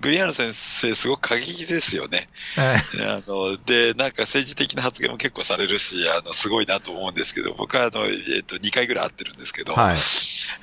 [0.00, 2.28] グリーンハル先生、すごく過激ですよね。
[2.56, 9.96] あので、なんか政治的な発言も結構されるし、あのすごいなと思うんですけど、僕はあの、えー、と2回ぐらい会ってるんですけど、はい、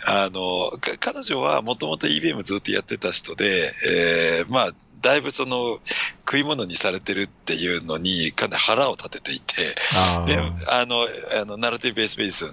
[0.05, 5.79] あの彼女はもともと EBM ずっとやってた人で、えー、まあ、だいぶその
[6.19, 9.75] 食い物にされてるっていうのにかなり腹を立てていて、
[10.27, 10.37] で
[10.69, 11.07] あの
[11.41, 12.45] あのナラティブベースベース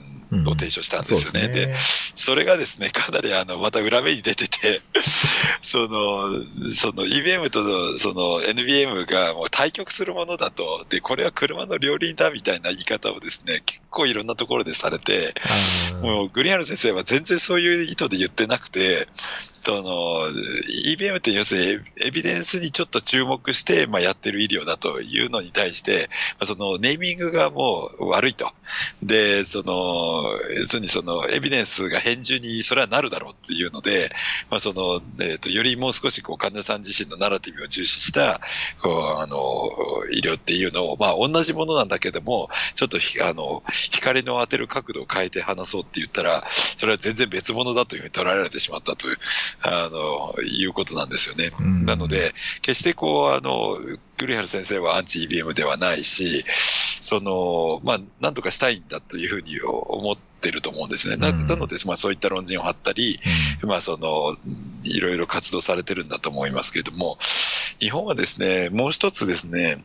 [0.47, 1.47] を提唱したんですよね。
[1.47, 1.79] うん、で、ね、
[2.15, 4.81] それがですね、かなりあのまた裏目に出てて、
[5.63, 6.31] その
[6.75, 15.35] その EBM とその NBM がもう対極するものだと、でこれは車の両輪だみたいな言い方をですね結構いろんなところでされて、
[16.03, 19.09] もうグリーンハル先生は全然そういう意図で言ってなくて、
[19.69, 20.31] その
[20.87, 26.09] EBM って要するにエビデンスにちょっと注目して、まあ、やってる医療だというのに対して、
[26.43, 28.51] そのネーミングがもう悪いと。
[29.03, 30.18] で、その、
[30.57, 34.11] 要するにそのエビデンスが返事にそれはなるだろうっていうので、
[34.51, 38.41] まあ、その、えっ、ー、と、よりもう少しこう患者さん自身のナラティブを重視した、
[38.83, 39.69] こう、あの、
[40.11, 46.45] 医療っていうのを、まあ、同じものなんだけども、ちょっとあの、光の当てる角度を変えて話そうって言ったら、
[46.77, 49.19] それは全然別物だというふうに捉えられてしまったという、
[49.63, 51.51] あの、いうことなんですよね。
[51.61, 53.79] なので、決してこう、あの、
[54.19, 56.45] グリハル先生はアンチ EBM ではないし、
[57.01, 61.17] その、まあ、なんとかしたいんだというふうに思ってると思うんですね。
[61.17, 63.21] ななので、まあ、そういった論陣を張ったり、
[63.63, 64.37] まあ、その、
[64.83, 67.19] いろいろ活動されてるんだと思いますけれども、
[67.79, 69.83] 日本はですね、もう一つですね、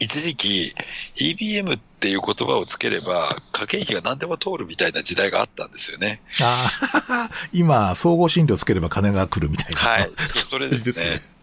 [0.00, 0.74] 一時期
[1.16, 6.22] EBM っていう言葉をつければ、家計費が何でも通るみたいな時代があったんですよね。
[6.40, 6.70] あ
[7.10, 9.78] あ、 今、総合診療つければ金が来るみたいな。
[9.78, 11.20] はい、それですね。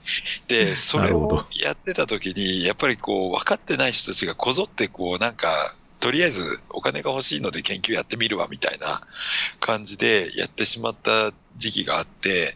[0.47, 9.01] で、 それをやってた時に、やっぱりこう、分かってない人たちがこぞってこう、なんか、とりあえずお金が欲しいので研究やってみるわみたいな
[9.59, 12.55] 感じでやってしまった時期があって、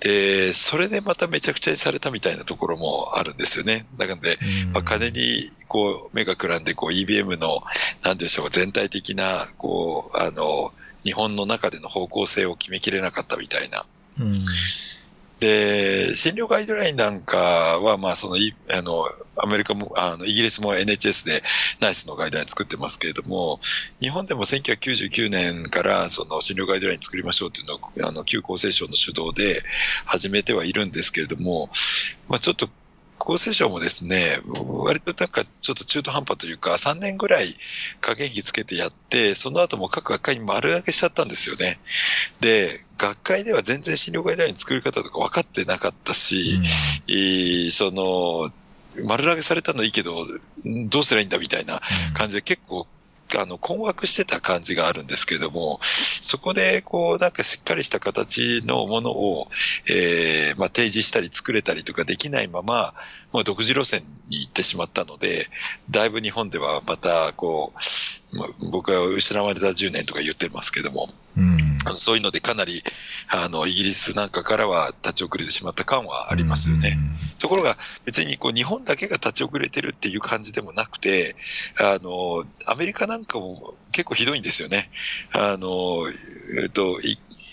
[0.00, 3.86] で、それでまためちゃくちゃにされたみたいなところもあるんですよね。
[3.98, 4.38] なので、
[4.72, 7.62] まあ、金にこう目がくらんでこう EBM の、
[8.02, 10.72] なんでしょう、全体的な、こう、あの、
[11.04, 13.84] 日本の中での方向性を決めきれなかったみたいな。
[15.40, 17.38] で、診療ガイドラインなんか
[17.80, 18.36] は、まあ、その、
[18.70, 19.04] あの、
[19.36, 21.44] アメリカも、あの、イギリスも NHS で
[21.80, 23.60] ナイスのガイドライン作ってますけれども、
[24.00, 29.62] 日本でも1999年からその診療ガイドライン作りましょうっていうのを、あの、旧厚生省の主導で
[30.04, 31.70] 始めてはいるんですけれども、
[32.28, 32.68] まあ、ちょっと
[33.18, 37.56] 厚生省もですね、割となんかちょっと中途半端というか、3年ぐらい
[38.00, 41.78] 加減費つけてやって、その後も各学会に丸投げしちゃったんですよね。
[42.40, 46.60] で、学会では全然診療ガイドライン作り方とか分かってなかったし、
[47.08, 48.52] うん、その、
[49.04, 50.26] 丸投げされたのいいけど、
[50.64, 51.80] どうすればいいんだみたいな
[52.14, 52.86] 感じで結構
[53.36, 55.80] あの、困惑してた感じがあるんですけども、
[56.22, 59.48] そこで、こう、なんかしっかりした形のものを、
[59.86, 62.94] えー、まあ、提示したり作れたりとかできないまま、
[63.32, 65.48] まあ、独自路線に行ってしまったので、
[65.90, 67.72] だいぶ日本ではまた、こ
[68.27, 72.84] う、まあ、僕は失われた10年とか言ってますけども、うん、そういうのでかなり
[73.28, 76.98] あのイギリスなんかからは立ち遅れてしまった感はありますよね。
[76.98, 81.36] うん、ところが別にこう日本だけが立ち遅れてるっていう感じでもなくて、
[81.78, 84.90] あのアメリカなんかも結構ひどいんですよね。
[85.32, 86.04] あの
[86.62, 86.98] えっと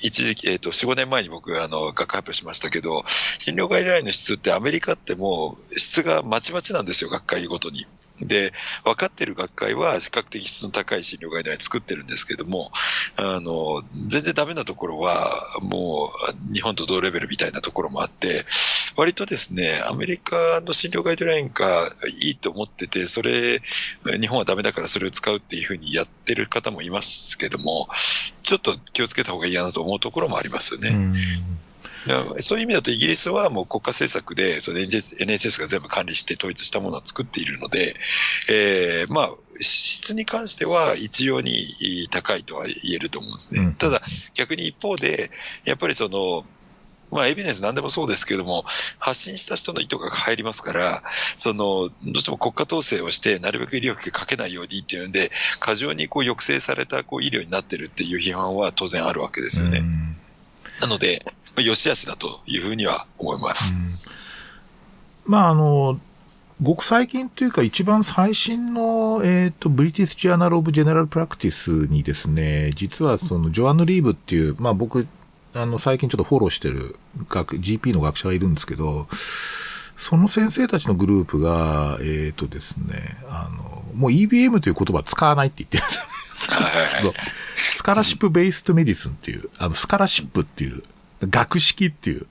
[0.01, 3.05] 一時期、えっ、ー、と、4、5年前に僕、あの、学会発表しましたけど、
[3.39, 7.87] 診療ガイドラインの質ってアメリカってもう質がまちまちなんですよ、学会ごとに。
[8.19, 8.53] で、
[8.83, 12.71] 分かってる学会は比較的質の高い診療ガイドライン作ってるんですけども、
[13.17, 16.11] あの、全然ダメなところは、も
[16.49, 18.45] う日本と同レベルみたいなところもあって、
[18.95, 21.89] 割とですね、アメリカの診療ガイドラインが
[22.21, 23.61] いいと思ってて、それ、
[24.19, 27.89] 日本はダメだからそれを使うっていうふうにやってる方もいますけども、
[28.43, 30.91] ちょっと気をつけた方がいいなと思うところもありますよね。
[32.41, 37.95] そういう意味だとイギリスはもう国家政策でその NHS が全部管理して統一したものを作っているので、
[38.49, 43.61] えー、まあ、質に関しては一様に高いとは言えると思うんですね。
[43.61, 44.01] うん、ただ、
[44.33, 45.31] 逆に一方で、
[45.63, 46.45] やっぱりその、
[47.11, 48.65] まあ、エビデンス何でもそうですけども、
[48.99, 51.03] 発信した人の意図が入りますから、
[51.37, 59.83] その、どうしても国家統制をして、なるべく医療費かけないようにっていうんで、過剰にこう抑制されたこう医療になってるっていう批判は当然あるわけですよね。
[60.81, 61.25] なので、
[61.55, 63.73] まあ、良し悪しだというふうには思います。
[65.25, 65.99] まあ、あの、
[66.61, 75.07] ごく最近というか一番最新の、えっ、ー、と、 British Journal of General Practice にですね、実はその、ジョアンヌ・リーブっていう、まあ僕、
[75.53, 76.97] あの、最近ちょっとフォローしてる
[77.29, 79.07] 学、GP の学者がいるんですけど、
[79.97, 87.13] その先生たちのグループが、えっ、ー、とですね、あの、もう EBM という言葉使わないって言ってるんですよ。
[87.75, 90.83] scholarship-based medicine っていう、あの、 scholarship っていう、
[91.29, 92.27] 学識っていう、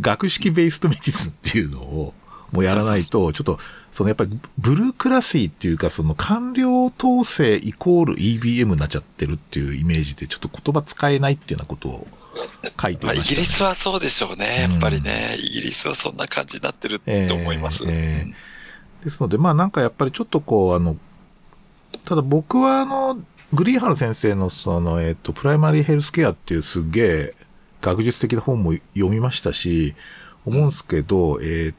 [0.00, 2.14] 学識ベーストメディスンっていうのを、
[2.52, 3.58] もうやらないと、ちょっと、
[3.92, 12.06] そのやっぱりブルークラシーっていうか、その官僚統制イコール EBM になっちゃってるっていうイメージで、ちょっと言葉使えないっていうようなことを
[12.38, 14.68] 書いてました、ね、まあ、イギリスはそうでしょうね。
[14.70, 17.84] やっぱりね、うん、イギリスはそんな感じになってると思います。
[17.84, 20.96] えーえー、ですので、まあなんかやっぱりちょっとこう、あの、
[22.04, 23.20] ただ僕はあの、
[23.52, 27.34] グリーハル先生のその、えっ、ー、と、プライマリーヘルスケアっていうすげえ、
[27.80, 29.94] 学術的な本も読みましたし、
[30.44, 31.76] 思うんですけど、えー、っ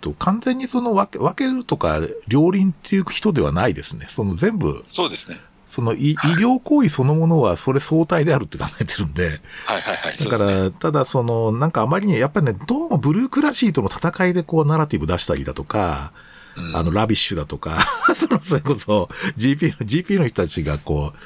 [0.00, 4.06] と、完全にその分け、分けるとか、両輪っていう人ではないですね。
[4.08, 4.82] その全部。
[4.86, 5.40] そうですね。
[5.72, 9.40] その医療行為そのものはそれ相対であるって考えてるんで。
[9.64, 10.18] はいはいはい。
[10.18, 16.12] だから、ただその、なんかあまりに、やっぱりね、どうもブルークラシーとの戦いでこうナラティブ出したりだとか、
[16.58, 17.78] うん、あの、ラビッシュだとか、
[18.14, 21.18] その、それこそ GP の、GP の人たちがこう、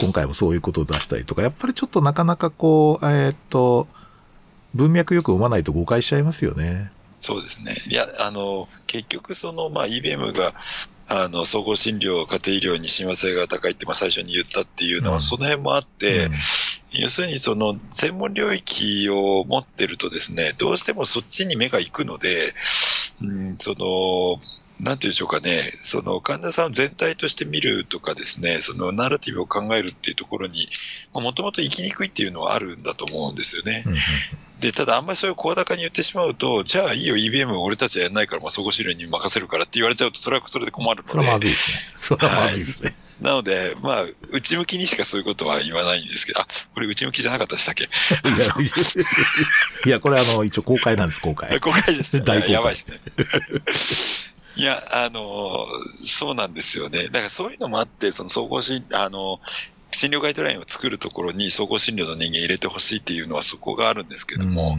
[0.00, 3.86] 今回もそういうことを出したりとか、やっぱりちょっとなかなかこう、えー、っと、
[4.74, 6.90] 文脈よく読まないと誤解しちゃいますよね。
[7.14, 7.82] そうですね。
[7.88, 10.54] いや、あの、結局その、まあ、EBM が、
[11.06, 16.32] あの、総合診療、家庭医療に親和性が高いって、まあ、最初に言ったっていうのは、その辺もあって、うん、
[16.92, 22.54] 要するにその、専門領域を持ってるとですね、どうしてもそっちに目が行くので、
[23.22, 24.42] うん、その、
[24.80, 30.68] なんていうんでしょうかね、その患者さん全体として見るとかですね、そのナラティブを考えるっていうところに、
[31.12, 33.84] もともと行きにくいっていうのはあるんだと思うんですよね。
[34.60, 41.12] で、ただあんまりそういう声高に言ってしまうと、じゃあいいよ、EBM 俺たちはやらないから、まあ、総合資料に任せるからって言われちゃうと、それはそれで困るので。
[41.12, 41.78] それはまずいですね。
[42.00, 42.94] それはまずいですね。
[43.20, 47.84] なので、まあ、内向きにしかそういうことは言わないんですけど、あ、これ内向きじゃなかったでしたっけ？
[47.84, 47.86] い
[48.38, 48.46] や、
[49.86, 51.60] いやこれあの、一応公開なんです、公開。
[51.60, 52.22] 公開ですね。
[52.26, 52.52] 大公開。
[52.52, 54.33] やばいですね。
[54.56, 55.66] いや、あの、
[56.04, 57.04] そうなんですよね。
[57.06, 59.40] だからそういうのもあって、その総合診、あの、
[59.90, 64.78] 診療ガイドラインを作るところに総合診療の人間入れてほしいっていうのはそこがあるんですけども、うん、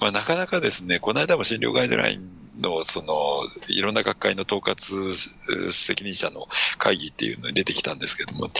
[0.00, 5.14] まあ、なかなかですね、この間も診療ガイドラインの、その、いろんな学会の統括
[5.72, 6.46] 責任者の
[6.78, 8.50] 会議っていうのに出てきたんですけども、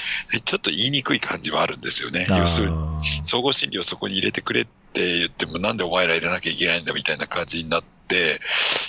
[0.44, 2.26] ちょっと言いにくい感じはあるんですよね。
[2.28, 2.76] 要するに、
[3.24, 8.40] 総合診療をそこに入れてくれって言っても、なんでお前ら入れなきゃいけないんだみたいな感じになって、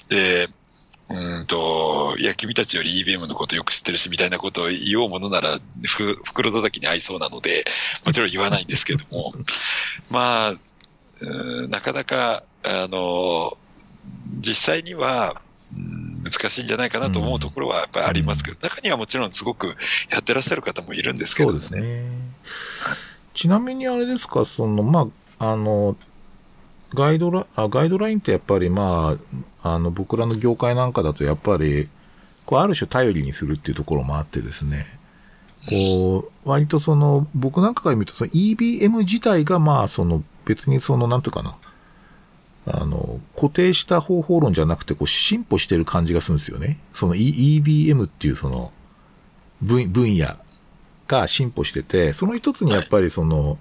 [0.09, 0.49] で、
[1.09, 7.65] うんと、いや、君たちより EBM のことよく知ってるし、みたいなことを言おうものなら、ふ袋叩きに合いそうなので、
[8.05, 9.33] もちろん言わないんですけども、
[10.09, 10.55] まあ、
[11.69, 13.57] なかなか、あの、
[14.39, 15.41] 実際には、
[16.23, 19.75] 難しいんじゃないかなと思うところはやっぱりありますけど、うん、中にはもちろんすごく
[20.11, 22.05] やってらっしゃる方もいるんですけど、ね、そうですね。
[23.35, 25.95] ちなみにあれですか、その、まあ、あの、
[26.93, 29.17] ガイドラあガイドラインってやっぱりま
[29.61, 31.89] あ、あの、僕らの業界なんかだとやっぱり、
[32.45, 34.85] こう、ある種頼りにするっていうところもあってですね、
[35.69, 41.57] こう、割とその、僕なんかから見ると、その EBM 自体がまあ、その、別にその、なんとかな、
[42.67, 46.79] あの、固定した方法論じゃなくて、こう、進歩してる感じがするんですよね。
[46.93, 48.71] その EBM っていうその、
[49.61, 50.35] 分、分野。
[51.07, 53.57] が進歩してて、その一つにやっぱりその、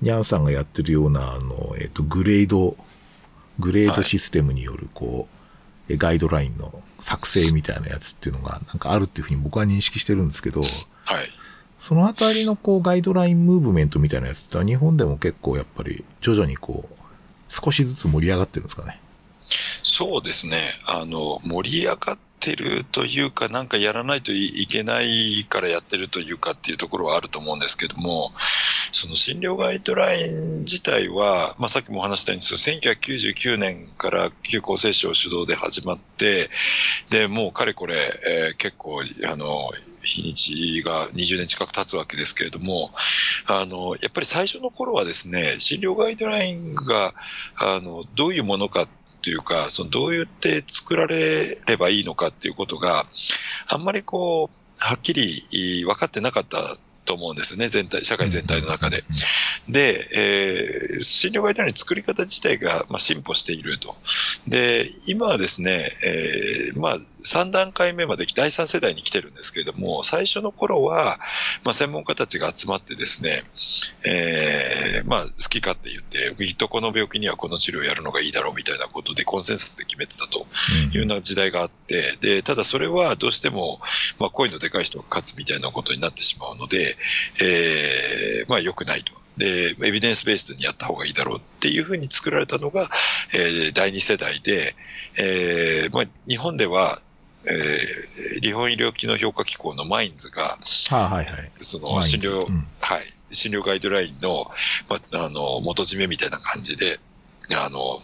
[0.00, 2.76] ニャンさんがやってるような、あの、えっ、と、グレード、
[3.58, 5.28] グレードシステムによる、こ
[5.88, 10.70] う、ガイドラインの作成みたいなやつっていうのが、なんかあるっていうふうに僕は認識してるんですけど、はい。
[11.78, 16.94] そのあたりのこう、ガイドラインムーブメントみたいなやつって日本でも結構やっぱり徐々にこう、
[17.48, 19.00] 少しずつ盛り上がってるんですかね？
[19.84, 20.80] そうですね。
[20.86, 28.32] あの、盛り上がっってるというか、なんかやらないといけないからやってるというかっていうところはあると思うんですけども、
[28.92, 36.50] その診療ガイドライン自体は、まあ、さっきもお話したように、1999年から旧厚生省主導で始まって、
[37.10, 39.72] で、もうかれこれ、えー、結構、あの、
[40.02, 42.92] 日にちが20年近く経つわけですけれども、
[43.46, 47.12] あの、やっぱり最初の頃はですね、診療ガイドラインが、
[47.56, 48.86] あの、どういうものか
[49.22, 53.06] というか、そのどうやって作られればいいのかっていうことが、
[53.66, 59.04] あんまりこう、はっきり分かってなかったと思うんですよね、全体、社会全体の中で。
[59.68, 63.96] で、えー、診療ガイドラインの作り方自体が、まあ、進歩していると。
[64.46, 71.18] で、今はですね、えー、まあ、3段階目まで第3世代に来てるんですけれども、最初の頃は、
[71.64, 73.44] まあ、専門家たちが集まってですね、
[74.04, 80.46] えー、まあ、好き勝手言って、きっとこの病気にはこの治療をやるのがいいだろうみたいなことでコンセンサスで決めてたと
[80.92, 83.80] いうような時代があって、で、ただそれはどうしても、
[84.18, 86.95] まあ、声のでかい人が勝つみたいなことになってしまうので、
[87.40, 89.12] えー、まあ、良くないと。
[89.36, 92.88] で、エビデンスベースにやった方がいいだろうっていうふうに作られたのが、
[93.34, 94.74] えー、第2世代で、
[95.16, 97.00] えー、まあ、日本では、
[97.44, 101.52] えー、日本医療機能評価機構のマインズが、はあ、はいはい。
[101.60, 104.50] その診療、うん、はい、診療ガイドラインの、
[104.88, 106.98] まあ、あの、元締めみたいな感じで、
[107.54, 108.02] あの、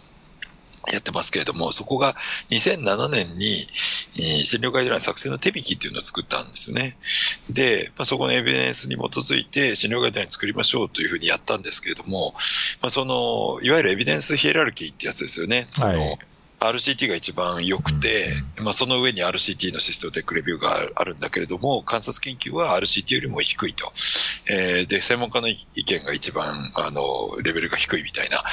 [0.91, 2.15] やってますけれども、そこが
[2.49, 3.67] 2007年に、
[4.15, 6.97] えー、診療ガイドライン作成の手引きっていうのを作ったんですよね。
[7.49, 12.33] で、まあ、そこのエビデンスに基づいて診療ガイドライン作りましょうというふうにやったんですけれども、
[12.81, 15.67] まあ、その、いわゆるエビデンスヒエラルキーってやつですよね。
[15.69, 16.19] その、はい
[16.63, 23.91] RCT が一番良くて、まあ、その上に RCT のシステムテックレビューがあるんだけれども、観察研究は RCT よりも低いと。
[24.47, 28.43] えー、で、専門家の意見が一番、あの、レベルが低いみたいな、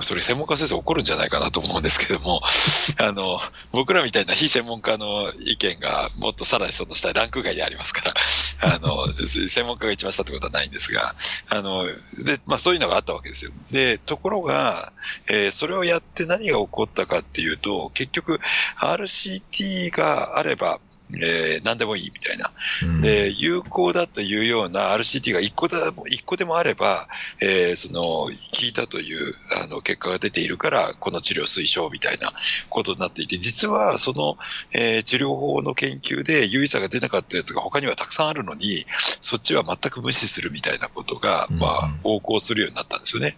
[0.00, 2.42] それ専門家先生怒るんじゃないかなと思うんですけども、
[2.98, 3.38] あの、
[3.70, 8.14] 僕らみたいな非専門家の意見がもっとさらにその下ランク外でありますから、
[8.60, 9.06] あの、
[9.48, 11.14] 専門家が一番下ってことはないんですが、
[11.48, 13.52] あの、で、まあそういうのがあったわけですよ。
[13.70, 14.92] で、ところが、
[15.28, 18.40] えー、それをやって何が起こったかっていううと、結局
[18.80, 20.80] RCT があれば、
[21.20, 22.52] えー、何でもいいみたいな、
[22.84, 27.08] うん、で、有効だというような RCT が1個だ一個でもあれば、
[27.40, 32.32] えー、その、聞いたというあの結果が出ているから、この治療推奨みたいな
[32.70, 34.36] ことになっていて、実はその、
[34.72, 38.86] えー、治療法の研究で有意差が出なかったやつが他にはたくさんあるのに、
[39.20, 43.36] そっちは全く無視するみたいなことが、まあ、横行するようになったんですよね。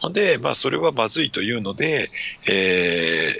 [0.00, 2.10] ほんで、まあ、それはまずいというので、
[2.46, 3.34] え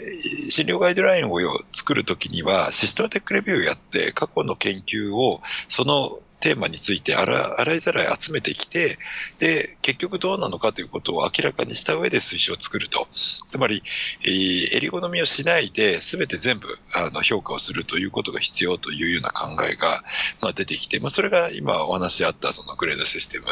[0.47, 1.39] ー、診療ガイドラインを
[1.73, 8.99] 作るときには、システムテックレビューやって、過去の研究を、そのテーマについて洗いざらい集めてきて、
[9.39, 13.09] で、結局どうなのかということを明らかにした上で推奨を作ると。
[13.49, 13.83] つまり、
[14.23, 20.05] えー、襟好みをしないで、すべて全部あの評価をするということが必要というような考えが、
[20.43, 23.47] まあ、出てきて、まあ、それが今お話あったそのグレードシステム、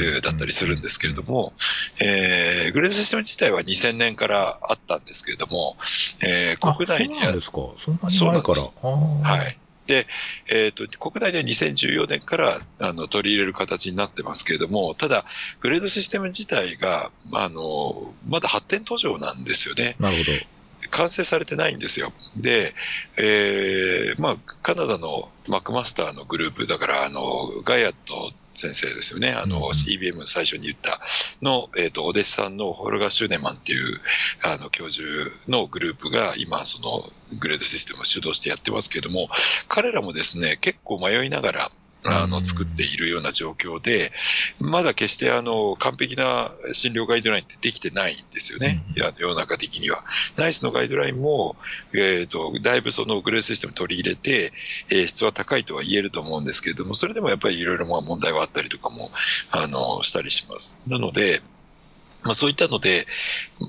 [0.00, 1.54] えー、だったりするんですけれども、
[1.98, 5.76] えー、グレードシステム自体は2000年からあったんですけれども、
[6.20, 9.28] えー、国内にそうなんですかそんなに前から。
[9.28, 9.58] はい。
[9.88, 10.06] で、
[10.46, 15.24] えっ、ー、と、国内では2014年からあの取り入れる形になってますけれども、ただ、
[15.60, 19.96] グレードシステム自体が、あの、まだ発展途上なんですよね。
[19.98, 20.32] なるほど。
[20.90, 22.12] 完成されてないんですよ。
[22.36, 22.74] で、
[23.16, 27.22] えー、まあ、カナダのマックマスターのグループ、だから、あの、
[27.64, 29.32] ガイアット先生ですよね。
[29.32, 31.00] あの、うん、EBM 最初に言った
[31.42, 34.00] の、えっ、ー、と、お弟子さんのホルガ・シューネマンっていう、
[34.42, 35.06] あの、教授
[35.46, 39.28] のグループが今、その、グレードシステムを主導してやってますけれども、
[39.68, 41.72] 彼らもですね、結構迷いながら、
[42.04, 44.12] あの、作っているような状況で、
[44.60, 48.84] まだ決してあの、完璧な診療ガイドラインってできてないんですよね。
[48.96, 50.04] いや、世の中的には。
[50.36, 51.56] ナイスのガイドラインも、
[51.92, 54.52] えっ、ー、と、だいぶそのグレードシステム取り入れて、
[54.90, 59.10] えー、質は高いとは言えると思うんですけれども、それでもやっぱりいろいろ問題はあったりとかも、
[59.50, 60.78] あの、したりします。
[60.86, 61.42] なので、
[62.22, 63.06] まあ、そういったので、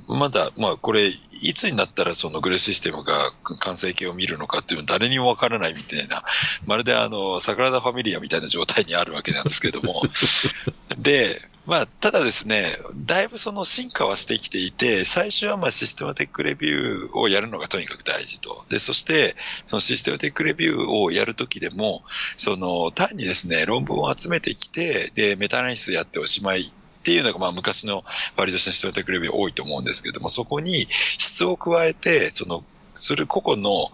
[0.08, 6.24] まだ、まあ、これ、いつになったらそのグレーシステムが完成形を見るのかっていうのは誰にもわからないみたいな、
[6.66, 10.04] まるであの、サグラダ・ファミリアみたいな状態にあるわけなんですけども、
[10.98, 18.66] で、まあ、ただですね、だいぶその進化はしてきていて、最初はまあシステマティックレビューをやるのがとにかく大事と。
[18.70, 19.36] で、そして、
[19.68, 22.04] その systematic review をやるときでも、
[22.38, 28.04] その単にですね、論文を集めてきて、で、メタアナリシスやっておしまいっていうのが、まあ、昔の
[28.36, 30.88] バリデーション systematic review 多いと思うんですけれども、そこに
[31.18, 32.64] 質を加えて、その
[33.00, 33.90] する個々の、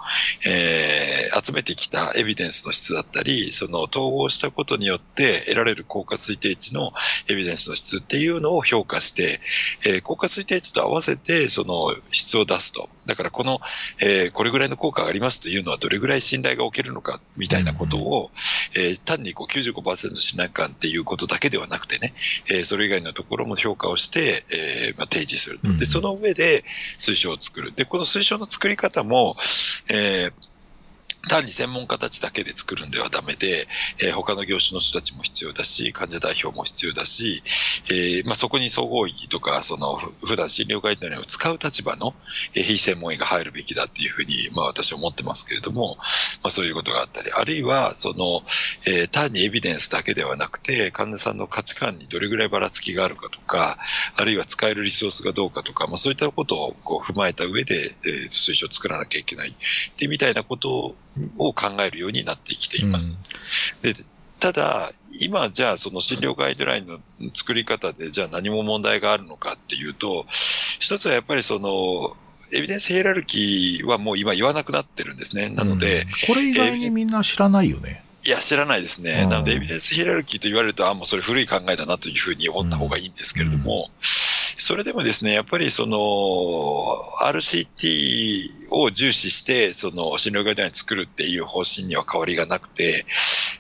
[0.46, 6.92] えー、集めてきたエビデンスの質だったり、その統合したことによって得られる効果推定値の
[7.30, 9.40] エビデンスの質っていうのを評価して、
[9.86, 12.90] えー、効果推定値と合わせてその質を出すと。
[13.06, 13.60] だからこの、
[14.00, 18.32] えー、これぐらいの効果がありますというのはどれぐらい信頼がおけるのかみたいなことを、
[18.76, 22.14] うん、えー、単にこう95%信頼感っていうことだけではなくてね、
[22.50, 25.76] えー、それ以外のところも評価をして、えーまあ、提示すると。
[25.76, 26.64] で、その上で
[26.98, 27.74] 推奨を作る。
[27.76, 29.38] で、この推奨の作り方も、
[29.90, 30.55] えー
[31.28, 33.68] 単に専門家たちだけで作るんではダメで、
[34.00, 37.44] えー、他の業種の人たちも必要だし、患者代表も必要だし、
[37.90, 42.14] えー、まあ、そこに総合医とか、その、普段診療ガイドラインを使う立場の、
[42.54, 45.98] えー、非専門医が入るべきだっていうふうに、まあ、私は思ってますけれども、
[46.44, 48.44] まあ、そういうことがあったり、あるいは、その、
[48.86, 53.78] え、単にエビデンスだけではなくて、患者さんの価値観にどれぐらいばらつきがあるかとか、
[54.16, 59.50] あるいは使えるリソースがどうかとか、まあ、そういったことをこう踏まえた上で、えー、推奨を作らなきゃいけない。
[59.50, 59.54] っ
[59.96, 60.96] てみたいなことを
[61.38, 63.18] 考えるようになってきています。
[63.84, 64.04] うん、で
[64.40, 64.92] ただ、
[65.22, 67.00] 今、じゃあ、その診療ガイドラインの
[67.34, 70.26] 作り方で、じゃあ何も問題があるのかっていうと、
[70.80, 72.18] 一つはやっぱりその、
[72.54, 75.50] エビデンスヘイラルキーはもう今言わなくなってるんですね。
[75.50, 78.04] なので、うん、これ以外にみんな知らないよね。
[78.26, 79.26] いや、知らないですね。
[79.28, 85.98] なので、エビデンスヒエラルキーと言われると、あ、もうそれ古い考えだなというふうに思った方がいいんですけれども、うんそれでもですね、やっぱりその
[87.22, 93.06] RCT を重視して、その診療ガイドライン作るっていう方針には変わりがなくて、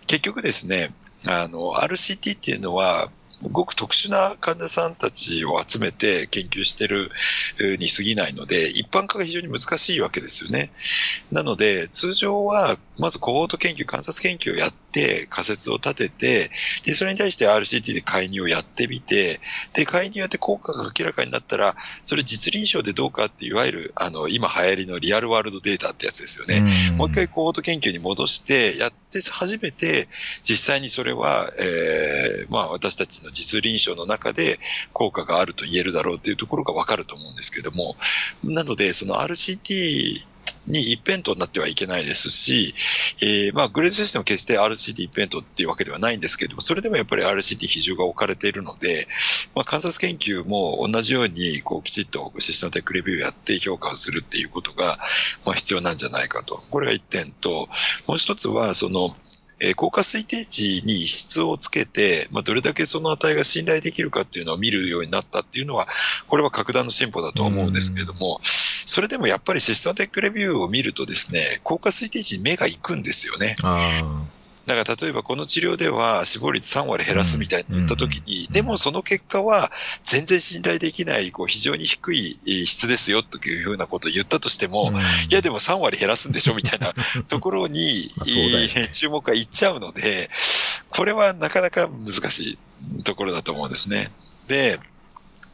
[0.08, 0.94] 結局ですね、
[1.28, 3.12] あの、RCT っていうのは、
[3.52, 7.12] ごく特殊な患者さんたちを集めて研究してる
[7.78, 10.72] に過ぎないので、一般化が非常に難しいわけですよね。
[11.32, 16.52] なので、通常は、まずコホート研究、観察研究をやって、仮説を立てて、
[16.84, 19.42] で、それに対して RCT で介入をやってみて、
[19.74, 26.94] で、介入やって効果が明らかになったら、それ実臨床でどうかっていわゆる、あの、今流行りのリアルワールドデータってやつですよね。
[26.98, 30.08] もう一回コホート研究に戻してやって初めて、
[30.44, 34.60] 実際にそれは、えー、まあ私たちの実臨床の中で
[34.94, 37.98] 効果があると言えるだろうというところがわかると思うんですけども、
[38.44, 40.26] なので、その RCT
[40.68, 42.76] に一辺倒になってはいけないですし、
[43.22, 49.08] えー、まあ、グレードシステム決して RCT 一辺倒っていうわけではないんですけれども、それでもやっぱり RCT 比重が置かれているので、
[49.54, 55.00] まあ、観察研究も同じように、こう、きちっとシステムテックレビューをやって評価をするっていうことが、
[55.46, 56.64] まあ、必要なんじゃないかと。
[56.70, 57.70] これが一点と、
[58.08, 59.16] もう一つは、その、
[59.60, 65.88] えー、効果推定値に質をつけて、まあ、どれだけその値が信頼できるかっていうのを見るようになったっていうのは、
[66.28, 73.56] これは格段の進歩だと思うんですけれども、それでもやっぱりシステムテックレビューを見るとですね、効果推定値に目が行くんですよね。
[74.66, 79.72] だから例えばこの治療では死亡率3割減らすみたいに言ったときに、でもその結果は
[80.04, 84.92] 全然信頼できない、こう非常に低い質ですよというふうなことを言ったとしても、
[85.30, 86.94] いやでも3割減らすんでしょみたいな
[87.28, 88.12] ところに
[88.92, 90.30] 注目がいっちゃうので、
[90.90, 92.58] これはなかなか難し
[93.00, 94.12] いところだと思うんですね。
[94.48, 94.80] で、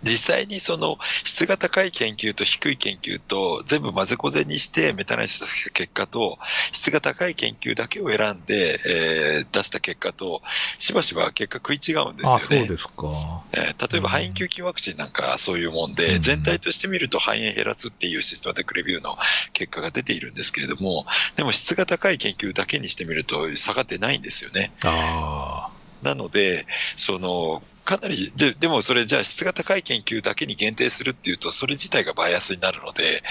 [0.03, 6.37] 実際にその質が高い研究と低い研究と全部混ぜこぜにしてメタナイズした結果と
[6.71, 10.41] 質が高い研究だけを選んで、えー、出した結果と
[10.79, 12.37] しばしば結果食い違うんですよね。
[12.37, 13.43] あそうですか。
[13.53, 19.17] えー、例えば肺炎球菌ワクチンなんかそういうもんで、うん、全体として見ると肺炎減らすっていうシステマティックレビューの
[19.53, 24.71] 結果が出ているんですけれども、でも質が高い研究だけにしてみると差が出ないんですよね。
[24.83, 25.81] ああ。
[26.01, 27.61] なので、その、
[27.91, 33.23] かなり、で、でもそれじゃあ質が高い研究だけに限定するっていうと、それ自体がバイアスになるので、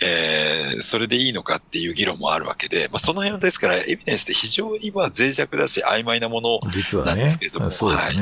[0.00, 6.60] うん、えー、それでいいのかっていう議論もあるわけで、まあ、その辺ですから、エビデンスって非常にまあ脆弱だし曖昧なもの
[7.04, 8.14] なんですけれども、ね、そね、はい、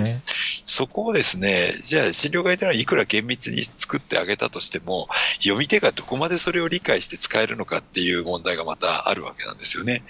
[0.67, 10.05] そこをですね、じゃあ診療ガイドラインいくら厳密に作ってあげたとしても、読み手がどこまでそれを理解して使えるのかっていう問題がまたあるわけなんですよね。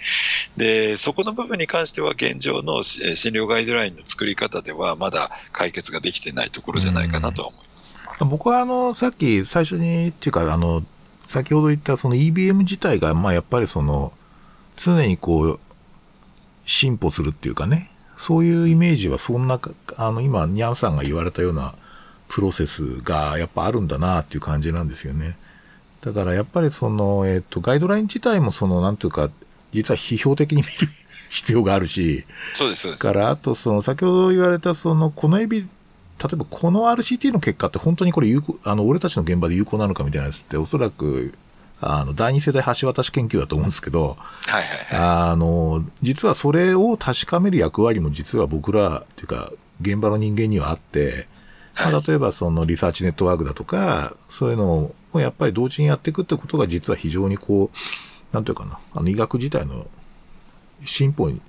[0.57, 7.99] で、そこの部分に関しては現状の診療ガイドラインの作り方ではまだ解決ができてないところじゃないかなとは思います。
[8.19, 10.83] 僕はあの、さっき最初にっていうかあの、
[11.27, 14.13] 先ほど言ったその EBM 自体が、まあやっぱりその、
[14.75, 15.59] 常にこう、
[16.65, 19.59] 進歩するっていうかね、そういうイメージはそんな、
[19.95, 21.73] あの、今、ニャンさんが言われたような
[22.27, 25.37] プロセスがやっぱあるんだなっていう感じなんですよね。
[26.01, 29.29] だからやっぱりその、えっ、ー、と、ガイドライン自体もその、なんていうか、
[29.73, 30.87] 実は批評的に見る
[31.31, 32.25] 必要があるし。
[32.53, 33.03] そうです、そうです。
[33.03, 35.67] から、あとその、先ほど言われたその、このエビ、例
[36.33, 41.33] えばこの RCT の結果って本当にこれ有効、あの、俺たちの現場で有効なのかみたいなやつっておそらく、
[41.79, 45.31] あの、第二世代橋渡し研究だと思うんですけど、はいはいはい。
[45.31, 51.27] あの、実はそれを確かめる役割も実は僕ら、っていうか、現場の人間にはあって、
[51.75, 57.77] まあ、例えばそのリサーチネットワークだとか、そういうのをやっぱり同時にやっていくってことが実は非常にこう、
[58.33, 59.87] なんていうかな、あの医学自体の
[60.83, 61.41] 進歩に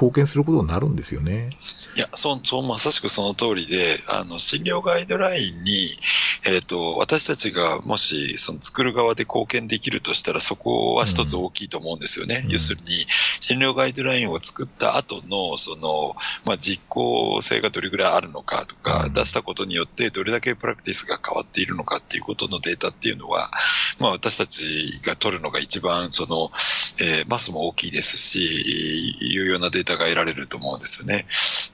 [0.00, 1.50] 貢献することになるんですよね。
[1.94, 5.98] いや、そまさしくその通りで、あの、診療ガイドラインに、
[6.44, 12.42] えっ、ー、と、私たちがもし、その作る側で貢献できるとしたら、そこは一つ大きいと思うんですよね。
[12.44, 13.06] うん、要するに、
[13.40, 23.50] 診療ガイドラインを作った後の、その、まあ、実効性がどれぐらいあるのかとか、うん、出したことによってどれだけプラクティスが変わっているのかっていうことのデータっていうのは、
[23.98, 26.52] まあ、私たちが取るのが一番、その、
[26.98, 31.26] えー、マスも大きいですし、有用なデータが得られると思うんですよね。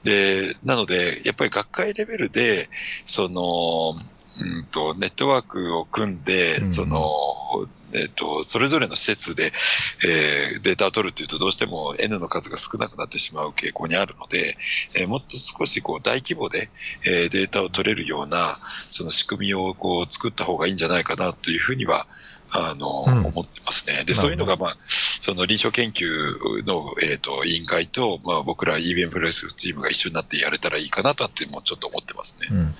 [0.03, 2.69] で、なので、やっぱり学会レベルで、
[3.05, 3.99] その、
[4.39, 9.53] うんと、ネットワークを組んで、その、えっと、それぞれの施設で、
[10.05, 14.57] えー、データを取るというと、どうしても N の数が少なくなってしまう傾向にあるので、
[14.93, 16.69] えー、もっと少しこう大規模で、
[17.05, 18.57] えー、データを取れるような、
[18.87, 22.07] その仕組みをこう作った方がいいんじゃないかなというふうには、
[22.57, 24.03] あの、うん、思ってますね。
[24.05, 24.77] で、そういうのが、まあ、
[25.19, 26.05] その臨床研究
[26.65, 32.47] の、えっ、ー、と、委員会と、まあ、僕ら EBM プロレスチームが一緒になってやれたらいいかなとってもちょっと思ってますね。
[32.51, 32.75] うん、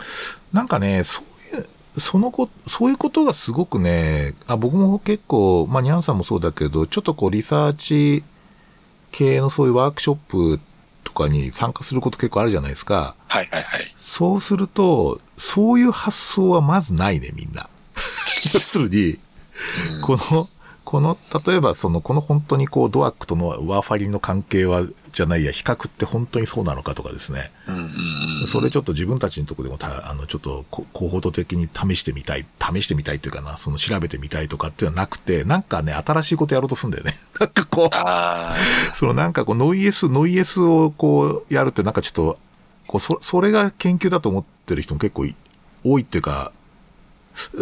[0.53, 1.21] なんかね、そ
[1.53, 1.67] ういう、
[1.99, 8.23] そのこ、そういうことがすごくね、あ、僕も結構、まあ、ニャンさんもそうだけど、ちょっとこう、リサーチ
[9.11, 10.59] 系のそういうワークショップ
[11.03, 13.15] とかに参加すること結構あるじゃないですか。
[13.27, 13.93] はいはいはい。
[13.95, 17.69] そうすると、そういう発想はまずないね、みんな。
[18.53, 19.17] 要するに、
[20.01, 20.47] この、
[20.87, 27.51] この、例えばその、この本当にこう、ドアックとのワーファリンの関係は、じゃないや、比較って本当にそうなのかとかですね。
[28.45, 37.15] それちょっと自分たちのところでもた、あの、ちょっと、候補的に試してみたい、試してみたいっていうかな、その調べてみたいとかっていうのはなくて、なんかね、新しいことやろうとするんだよね。
[37.37, 42.39] なんかこう、そのなんかこう、ノイエス、ノイエスをこう、やるってなんかちょっと、
[42.87, 45.27] こう、そ、それが研究だと思ってる人も結構
[45.83, 46.53] 多いっていうか、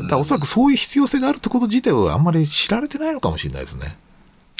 [0.10, 3.98] だおそらくそういう必要性があるってこと自体はあんまり知られてないのかもしれないですね。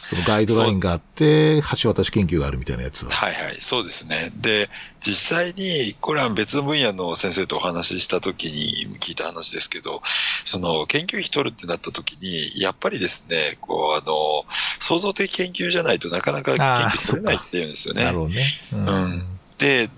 [0.10, 3.12] そのガイドラインがあって、橋渡し研究があるみたいなやつは。
[3.12, 4.32] はいはい、そうですね。
[4.36, 4.70] で、
[5.02, 10.04] 実際に、これは別の分野の先生とお話ししたときに聞いた話ですけど、
[10.46, 14.46] その研究費取るってなったときに、やっぱりですね、こう、あの、
[14.80, 18.04] 創造的研究じゃないとなかなか研究取れないっていうんですよね。
[18.04, 18.60] なるほどね。
[18.74, 19.90] うん、うんで、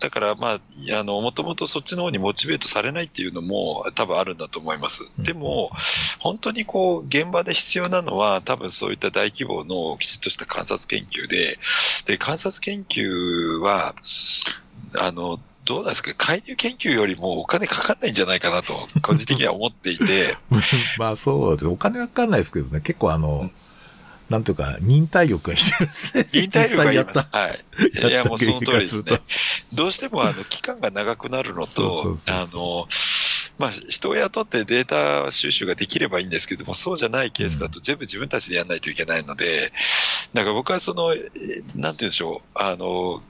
[0.00, 0.60] だからまあ、
[0.98, 5.08] あの、もともとそっちの方にモチベートされないっていうのも多分あるんだと思います。
[5.18, 5.70] でも、
[6.18, 11.58] 本当にこう、現場で必要なのは多分そういった大規模のきちっとした観察研究で、
[12.06, 13.94] で、観察研究は、
[14.98, 20.36] あの、どうなんですか介入研究よりもお金かかんないんじゃないかなと、個人的には思っていて。
[20.98, 21.66] まあそうです。
[21.66, 23.50] お金かかんないですけどね、結構あの、
[24.32, 26.26] なんとか、忍耐力が必要ですね。
[26.32, 27.28] 忍耐力が。
[27.30, 28.08] はい。
[28.08, 29.20] いや、もうその通りですね。
[29.74, 32.88] どうしても、あの、期間が長くなるのと、あの、
[33.58, 39.72] まあ、人を雇ってデータ収集ができればいいんですけども、そうじゃないケースだと全部自分たちでやらないといけないので、
[40.32, 41.26] なんか僕はその、なんて
[41.76, 43.22] 言うんでしょう、あの、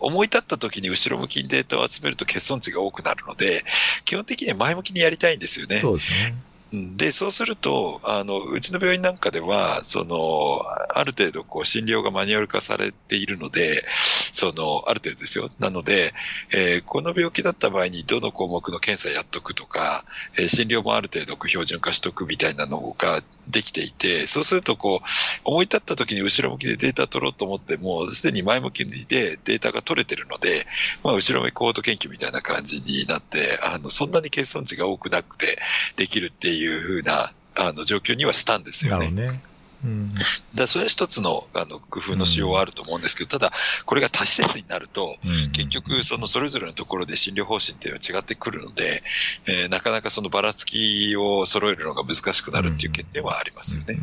[0.00, 3.64] 思い立った時に後ろ向きにデータを集めると欠損値が多くなるので、
[4.04, 5.78] 基本的には前向きにやりたいんですよね。
[5.78, 6.34] そうですね。
[6.72, 10.62] で、そうすると、あの、うちの病院なんかでは、その、
[10.94, 13.84] ある程度、こう、診療がマニュアル化されているので、
[14.32, 15.50] その、ある程度ですよ。
[15.58, 16.14] なので、
[16.50, 20.06] えー、この病気だった場合に、どの項目の検査やっとくとか、
[20.38, 25.06] えー、診療もある程度、標準化しとくみたいなのが、できていて、そうするとこう、
[25.44, 30.66] 思い立った時に後ろ向きでデータ取ろうと思っても、すでに前向きでデータが取れてるので、
[31.04, 35.58] まあ、後ろ向きコード研究みたいな感じになって、あの、そんなに欠損値が多くなくて
[35.96, 39.10] できるっていうふうな、あの、状況にはしたんですよね。
[39.10, 39.51] ね
[39.84, 40.14] うん、
[40.54, 43.52] だそれは一つのあの工夫のしようはあると思うんですけど、ただ、
[43.84, 45.16] これが多施設になると、
[45.52, 49.02] 結局、そのそれぞれのところで診療方針っていうのは違ってくるので、
[49.46, 53.98] えー、なかなかそのばらつきを揃えるのが難しくなるっていう欠点はありますよね。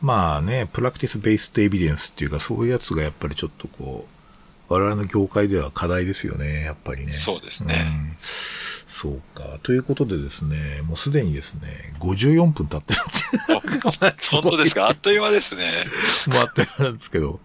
[0.00, 7.12] まあね、プラクティス・ベースト・エビデンスっていうか、そういうやつがやっぱりちょっとこう、我々の業界では課題ですよね、やっぱりね。
[7.12, 7.74] そうですね。
[7.86, 8.16] うん
[8.98, 9.58] そうか。
[9.62, 14.30] ということでですね、もうすでにですね、54分経ってるって。
[14.30, 14.88] 本当ですか？
[14.88, 15.84] あっという間ですね。
[16.28, 17.38] もうあっという間なんですけど。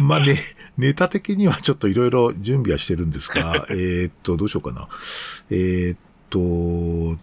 [0.00, 0.38] まあね、
[0.76, 4.86] ネタ的にはちょっといろいろ準備はしてるんですが、 えっと、どうしようかな。
[5.48, 7.18] えー、っと、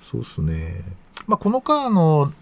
[0.00, 0.80] そうですね。
[1.26, 2.32] まあ、この間、あの、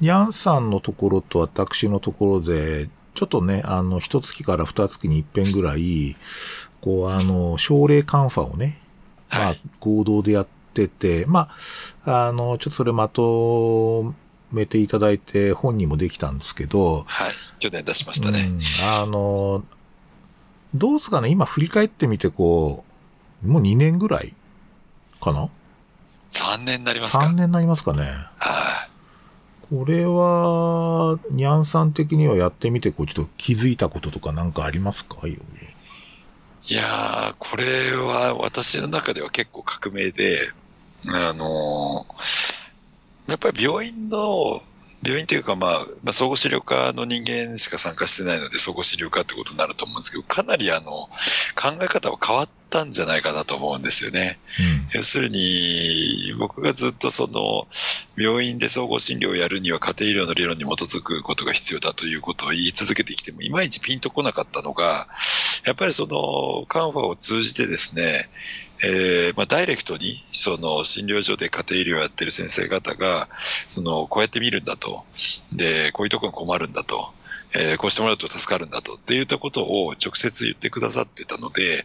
[0.00, 6.14] ニャンさんのところと私のところで、ちょっとね、あの、一月から二月に一遍ぐらい、
[6.80, 8.78] こう、あの、症例カンファをね、
[9.32, 11.48] まあ、合同でやってて、ま
[12.04, 14.14] あ、あの、ちょっとそれまと
[14.50, 17.32] めていただいて本にもできたんですけど、はい。
[17.58, 18.40] 去年出しましたね。
[18.40, 19.64] うん、あの、
[20.74, 21.28] どうですかね？
[21.28, 22.84] 今振り返ってみてこ
[23.44, 24.34] う、もう2年ぐらい
[25.20, 25.48] かな
[26.32, 28.10] ?3 年になりますか ?3 年になりますかね。
[28.38, 28.90] はい。
[29.74, 35.16] これは、にゃんさん的にはやってみて、こう、ちょっと気づいたこととかなんかありますか？
[36.68, 40.52] いやー、これは私の中では結構革命で、
[41.08, 44.62] あのー、やっぱり病院の、
[45.04, 51.08] 病院というか、まあ、まあ、総合資料科の人間しか参加してないので、総合資料科ってことになると思うんですけど、かなりあの、
[51.56, 54.38] 考え方は変わったんじゃないかなと思うんですよね。
[54.60, 57.66] うん、要するに、僕がずっとその、
[58.16, 65.08] 病院で総合診療をやるには家庭医療の理論に基づくことが必要だということを言い続けてきても、いまいちピンとこなかったのが、
[65.66, 68.28] やっぱりその、カンファを通じてですね、
[68.84, 73.28] えー、まあ、ダイレクトに、その、診療所で家庭医療をやってる先生方が、
[73.68, 75.04] その、こうやって見るんだと。
[75.52, 77.12] で、こういうところに困るんだと。
[77.54, 78.94] えー、こうしてもらうと助かるんだと。
[78.94, 81.84] っていったことを直接言ってくださってたので、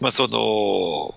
[0.00, 1.14] まあ、その、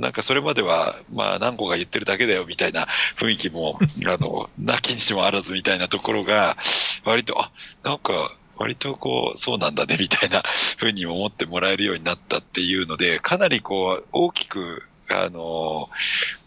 [0.00, 2.86] なんかそれまでは、まあ何個が言ってるだけだよみたいな
[3.18, 6.56] 雰囲気も、あの、なきにしもあらずみたいなところが、
[7.04, 7.50] 割と、あ、
[7.82, 10.42] なんか、割とこう、そうなんだねみたいな
[10.78, 15.90] ふうに思ってもらえるようになったっていうので、かなりこう、大きく、あの、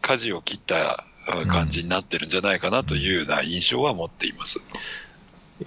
[0.02, 1.06] 舵を切った
[1.48, 4.60] 感じになってるんじゃないかなというような印象は持っています。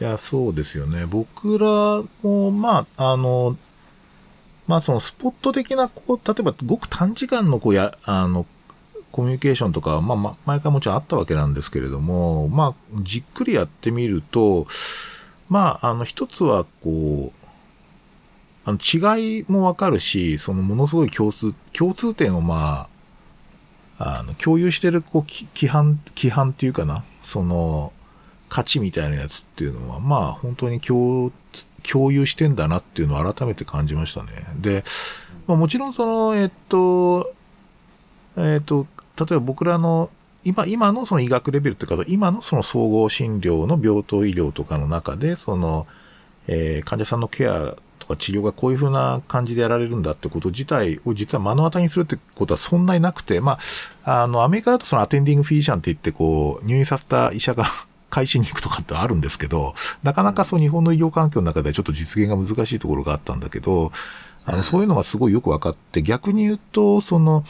[0.01, 1.07] いや、そうですよね。
[1.07, 3.57] 僕らも、まあ、あの、
[4.67, 8.47] まあそのスポット的な、こう、例えばごく短時間のこうや、あの、
[9.11, 14.67] コミュニケーションとか、まあ、ま、毎回もちろんあったわけなんですけれども、まあ、じっくりやってみると、
[15.51, 17.47] まあ、あの、一つは、こう、
[18.65, 22.89] あの、違いもわかるし、そのものすごい共通、共通点をま
[23.99, 25.23] あ、あの、共有してる、こう、
[25.55, 27.93] 規範、規範っていうかな、その、
[28.49, 31.31] 価値みたいなやつっていうのは、まあ、本当に共
[31.83, 34.31] 共有してんだなっていうのを改めて感じましたね。
[34.57, 34.85] で、
[35.47, 37.33] まあ、もちろんその、えっと、
[38.37, 38.87] えっと、
[39.19, 40.11] 例えば僕らの
[40.45, 45.87] 今、今のその医学レベルというか、今のその総合診療の病棟医療とかの中で、その、
[46.47, 53.59] えー、患者さんのケアとか治療がこういうふうな感じでやられるんだってこと自体を実は目の当たりにするってことはそんなになくて、ま
[54.05, 57.65] あ、あの、アメリカだとそのアテンディングフィージャンって言って、こう、入院させた医者が
[58.09, 63.93] 会心に行くとかってあるんですけど、なかなかそう日本の医療環境の中ではちょっと実現が難しいところがあったんだけど、
[64.45, 67.45] あの、そういうのがすごいよくわかって、逆に言うと、その、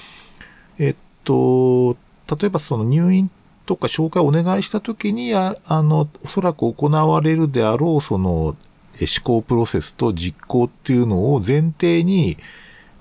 [0.78, 1.96] えっと、
[2.30, 3.30] 例えばその入院
[3.66, 8.56] とか紹介をお願いしたときに、あの、おそらく行われるであろう、その、思
[9.22, 12.36] 考プロセスと実行っていうのを前提に、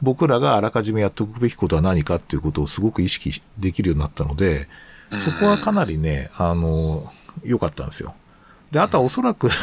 [0.02, 4.68] 僕らがあらかじめやっておくべきことは何かっていうことをすごく意識できるようになったので、
[5.18, 7.12] そこはかなりね、あの、
[7.44, 8.14] 良かったんですよ。
[8.72, 9.54] で、あとはおそらく ち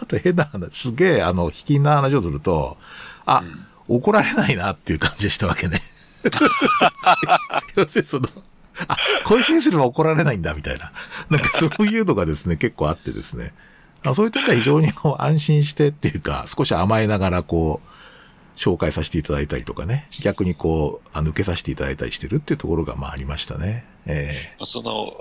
[0.00, 2.76] ょっと変な話、すげえ、あの、引きな話をすると、
[3.24, 3.42] あ、
[3.88, 5.80] うん、怒られないなっていう感じでしたわけね。
[7.76, 8.28] 要するにその、
[8.88, 10.92] あ、こういうふうにすれば怒られないんだ、みたいな。
[11.30, 13.52] なんかそういうのがですね、結構あってですね。
[14.14, 17.89] そういう点では非常に安心してっていうか、少し甘えながらこう、
[18.60, 23.86] 紹介させていただいたりとかね、逆にこう、抜けさせていただいたりしてるっていうところがまあありましたね。
[24.06, 25.14] ええー、その、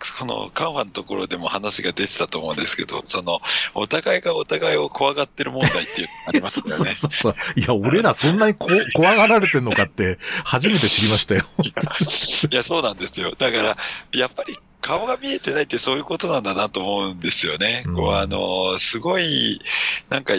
[0.00, 3.40] その、カンファのところでも話が出てたと思うんですけど、その、
[3.72, 6.72] お互いがお互いを怖がってる問題っていうのありますよね。
[6.72, 11.40] そうそうそういや、俺らそんなにこ怖がられてんのかって、初めて知りましたよ。
[12.50, 13.34] いや、そうなんですよ。
[13.38, 13.78] だから、
[14.12, 17.84] やっぱり、顔が見えてないってそういうことなんだなと思うんですよね。
[17.86, 19.62] うん、こう、あの、すごい、
[20.10, 20.34] なんか、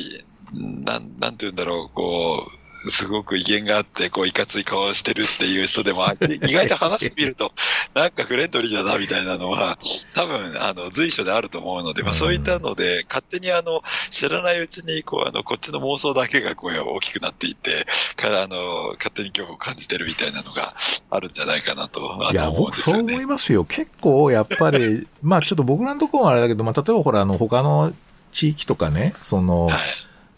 [0.55, 6.05] なん、なんて言うんだろう、こう、すごく威厳があって、こう、いかつい顔をしてるっていう人でも、
[6.47, 7.51] 意外と話してみると、
[7.93, 9.77] なんかフレンドリーだな、みたいなのは、
[10.13, 20.75] 多分、あの、随所であると思うので、まあ、そういったので、勝手にあの、知らないうちに、こう、あの、こっちの妄想だけが、こう、大きくなっていって、かあの、勝手に恐怖を感じてるみたいなのが
[21.09, 23.65] あるんじゃないかなと、いや、僕そう思いますよ。
[23.65, 27.93] 結構、やっぱり、 まあ、ちょっと僕らのところはあれだけど、まあ、例えばほら、あの、他の
[28.31, 29.81] 地域とかね、その、はい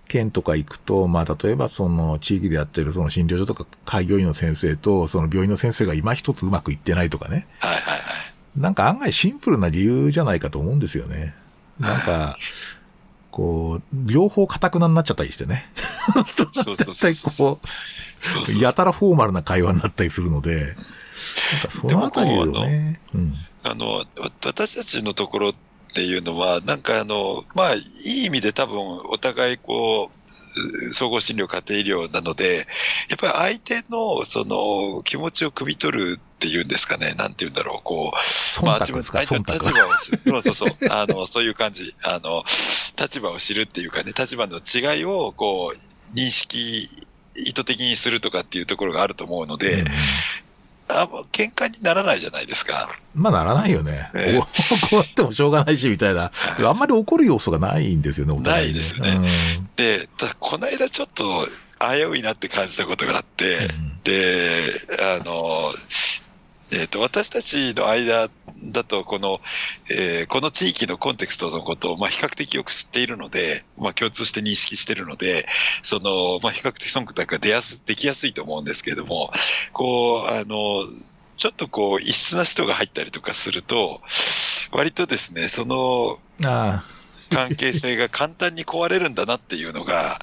[0.08, 7.48] 県とか行くと、まあ、例えばその地域でやってるその診療所とか開業医の先生と、その病院の先生が今一つうまくいってないとかね。
[7.60, 8.02] はいはいはい。
[8.60, 11.36] なんか案外シンプルな理由じゃないかと思うんですよね。
[11.80, 12.38] なんか、
[13.32, 15.72] こう、両方固くなになっちゃったりしてね。
[16.26, 17.60] そうそうそうこ
[18.60, 23.00] う、やたらフォーマルな会話になったりするので、なんかそのあたりをね。
[23.64, 24.06] あの、
[24.44, 25.54] 私たちのところっ
[25.98, 28.80] ていうのは、なんかあの、まあ、いい意味で多分
[29.10, 32.68] お互いこう、総合診療家庭医療なので、
[33.10, 40.20] やっぱり相手のその気持ちを汲み取るっていうんですかね、なんて言うんだろう、こう、まあ、自分の立場を知る。
[40.24, 40.70] そうそうそう。
[40.94, 41.96] あの、そういう感じ。
[42.04, 42.44] あの、
[42.96, 46.92] 立場を知るっていうかね、立場の違いをこう、認識、
[47.36, 49.88] 意図的にするとかっていうところがあると思うので、うん
[50.90, 52.90] あ喧嘩にならないじゃないですか。
[53.14, 54.10] まあならないよね。
[54.14, 54.48] えー、こ
[54.94, 56.32] うやってもしょうがないし、みたいな。
[56.60, 59.10] あんまり怒る要素がないんですよね、お互い、ね、ないですね。
[59.10, 61.48] うん、で、ただこの間ちょっと
[61.80, 64.72] 危ういなって感じたことがあって、うん、で、
[65.20, 65.74] あの、
[66.72, 68.30] えっ、ー、と、私たちの間
[68.72, 69.40] だと、この、
[69.90, 75.48] えー、この地域のコンテクストのことを、まあ、比較的よく知っているので、まあ、共通して認識しているので、
[75.84, 79.32] その、まあ、比較的忖度が出やす、できやすいと思うんですけれども、
[79.74, 80.86] こう、あの、
[81.38, 84.02] ちょっとこう、異質な人が入ったりとかすると、
[84.72, 86.18] 割とですね、その、
[87.30, 90.20] 関係性が簡単に壊れるんだなっていうのが、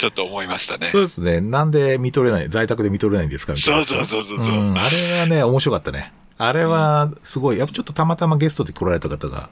[0.00, 0.88] ちょっと思いましたね。
[0.90, 1.42] そうですね。
[1.42, 3.84] なんで見とれない、在宅で見とれないんですかみたいな。
[3.84, 6.14] そうそうそうそう、うん、あれはね、面白かったね。
[6.42, 9.50] あれは、すごい、やっぱちょっとたまたまゲストで来られた方が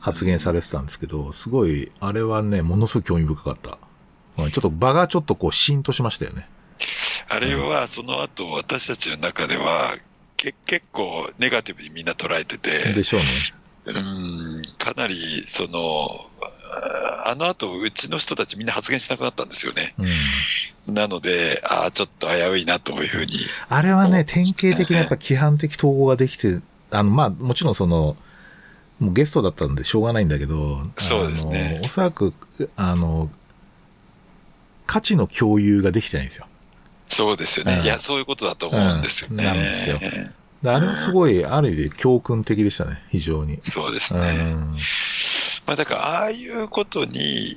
[0.00, 3.78] 発言されてたんですけど、すごい、あれはね、ものすごい興味深かった。
[4.36, 6.48] ちょっと場がちょっとこう、シーンとしましたよね。
[7.28, 9.96] あれは、その後、私たちの中では、
[10.36, 12.92] け結構ネガティブにみんな捉えてて。
[12.94, 13.26] でしょうね。
[13.92, 16.28] うん、かなり、その、
[17.24, 19.94] あの後、うちの人たちみんな発言しなくなったんですよね。
[20.86, 23.38] うん、なので、ああ、ちょっと危ういなというふうに。
[23.68, 26.60] あれはね、典型的なやっぱ規範的統合ができて、
[26.90, 28.16] あの、まあ、もちろんその、
[28.98, 31.80] もうゲストだったんでしょうがないんだけど、そうですね。
[31.84, 32.34] おそらく、
[32.76, 33.30] あの、
[34.86, 36.46] 価値の共有ができてないんですよ。
[37.10, 37.76] そうですよね。
[37.78, 39.36] うん、いや、そういうことだと思うんですよね。
[39.36, 39.98] うん、なんですよ。
[40.64, 43.58] あれはすごい、ある意味教訓的でしたね、非常に。
[43.62, 44.20] そうですね。
[44.52, 44.76] うん
[45.68, 47.54] まあ、だから、ああいうことに、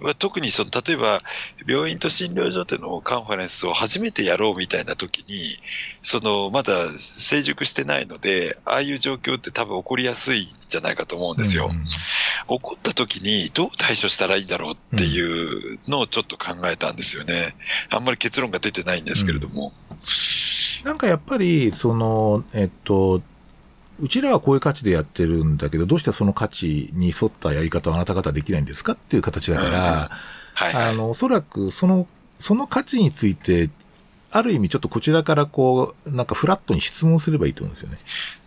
[0.00, 1.22] まあ、特にその、例えば、
[1.66, 5.58] 病院と診療所でのカンファレンスを初めてやろうみたいな時に、
[6.04, 11.68] その、まだ成熟してないので、ああいう状況って多分起こりやすいんじゃないかと思うんですよ。
[11.68, 11.90] うん、起
[12.46, 17.56] こった時にどう対処したらいいんだろうっていうのをちょっと考えたんですよね。
[17.90, 19.72] あんまり結論が出てないんですけれども。
[19.90, 23.20] うん、なんかやっぱり、その、えっと、
[24.00, 30.10] うちらはこういう価値でやってるんだけど、どうしてその価値に沿ったやり方をあなた方できないんですかっていう形だから、
[30.54, 32.06] はいはい、あの、おそらくその、
[32.38, 33.70] その価値について、
[34.30, 37.96] ある意味ちょっとこちらからこう、なんかフラットに質問すればいいと思うんですよね。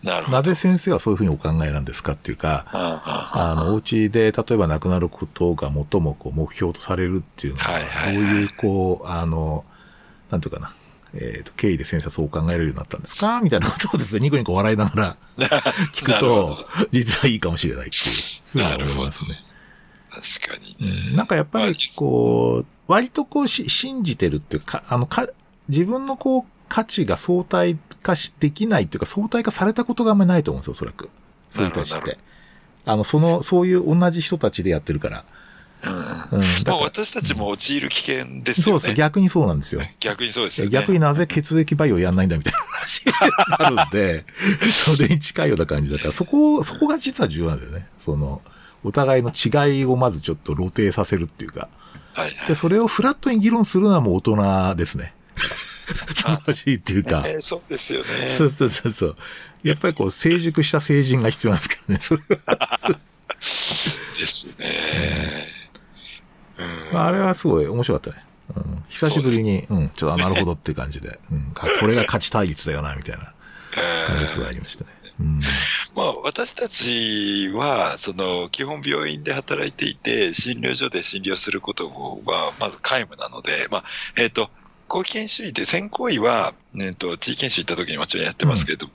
[0.03, 0.37] なるほど。
[0.37, 7.79] なぜ先生はそういうふうにお考えなんですかっていうか、あの、お家で例えば亡くなることが最もこう目標とされるっていうのは、
[8.13, 9.65] どういうこう、あの、
[10.29, 10.73] なんていうかな、
[11.13, 13.41] えっ、ー、と、経緯で先生はそう考えれるようになったんですか？
[13.41, 15.17] みたいなことをですね、ニコニコ笑いながら
[15.93, 19.43] 聞くと、実はいいかもしれないっていうふうに思いますね。
[20.09, 21.15] 確かに、ね、うん。
[21.15, 25.27] なんかやっぱり、こう、割とこうし、信じてるっていうか、あの、か、
[25.67, 31.09] 自分のこう、価値が相対化し、できないっていうか、相対化されたことがあんまりないと思うんですよ、おそらく。
[31.49, 32.17] そういう人たちって。
[32.85, 35.25] あの、その、そういう同じ人たちでやってるから。
[35.83, 35.91] うん。
[35.91, 38.79] うん、まあ私たちも陥る危険ですよね。
[38.79, 38.93] そうです。
[38.93, 39.81] 逆にそうなんですよ。
[39.99, 43.13] 逆にそうですよ、ね、逆になぜ血液培養やんないんだみたいな話に
[43.59, 44.25] なるんで、
[44.71, 47.87] それに近いような感じだから、そこ、そこが実は重要なんだよね。
[48.03, 48.41] その、
[48.83, 51.69] お互いの違いをまずちょっと露呈させるっていうか。
[52.13, 55.13] はい、はい、で、それをフラットに議論するのはもう大人ですね。
[56.15, 57.23] 素晴らしいっていうか。
[57.25, 58.05] えー、そうですよね。
[58.37, 59.17] そうそうそうそう。
[59.63, 62.79] やっぱりこう、成熟した成人が必要なんですけどね、それは。
[64.19, 65.58] ですね。
[66.91, 68.25] まあ、あれはすごい面白かったね。
[68.55, 73.33] うん、久しぶりに、ううん、ちょっとなるほどっていう感じで、うん、これが価値対立だよな、みたいな。
[74.07, 74.89] 感じがすごいありましたね。
[75.19, 75.39] うん。
[75.95, 81.89] まあ、私たちは、その、基本病院で働いていて、診療所で診療すること
[82.25, 83.83] は、まず皆無なので、まあ、
[84.15, 84.49] えっ、ー、と、
[84.87, 88.91] 後期研修医で先行医は、えっ、ー、と、地域研修行った時にもちろんやってますけど、うん、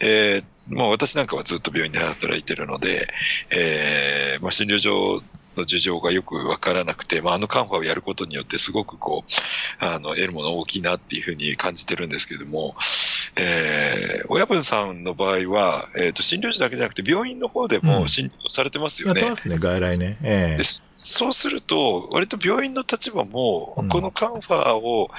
[0.00, 3.08] えー、もう私なんかはずっと病院で働いてるので、
[3.50, 5.22] えー、まあ、診療所
[5.56, 12.76] の事情がよくわからなくて、まあ、あのカンファをやることによってすごくこう、あの、得るもの大きいなっていうふうに感じてるんですけども、
[13.36, 19.20] えー、親分さんの場合は、えっ、ー、と、診療所だけじゃなくて病院の方でも診療されてますよね。
[19.20, 20.18] うん、やってますね、外来ね。
[20.22, 25.10] えー、そうすると、割と病院の立場も、このカンファを、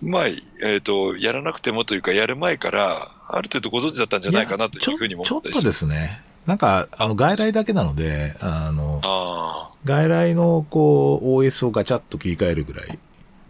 [0.00, 6.22] まあ、えっ、ー、と、やらなくてもというか、やる前から、ある程度ご存知だったんじゃないかなというふうに思ったりちょっとですね。
[6.48, 12.98] なんか、あの、外来だけなので、あの、あ外来の、こう、OS をガチャッと切り替えるぐらい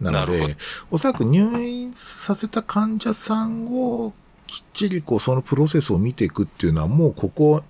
[0.01, 0.57] なので、
[0.91, 4.11] おそらく入院させた患者さんを
[4.47, 7.63] きっちりこう、そのプロセスを見ていくっていうのはもうここ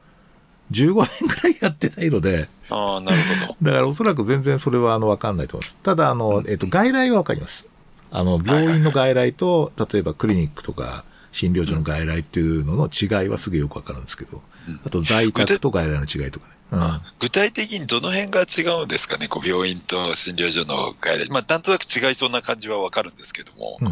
[0.71, 3.55] 15年くらいやってないので、ああ、なるほど。
[3.69, 5.77] だからおそらく全然それはあの、わかんないと思います。
[5.83, 7.67] ただあの、えっ、と、外来はわかります。
[8.09, 14.41] あの、病院の外来と、例えばクリニックとか、診療所の外来っていうのの違いはすげえよくわかるんですけど、
[14.85, 16.53] あと在宅と外来の違いとかね。
[16.71, 21.29] うん、具体的にどの辺が違うんですかね、こう病院と診療所の外来。
[21.31, 23.77] まあ、なんとなく違いそうな感じはわかるんですけども。
[23.81, 23.91] うん、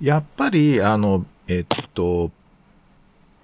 [0.00, 2.30] やっぱり、あの、えっと、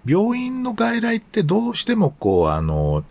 [0.06, 3.04] 病院の外来ってどうしてもこう、あの、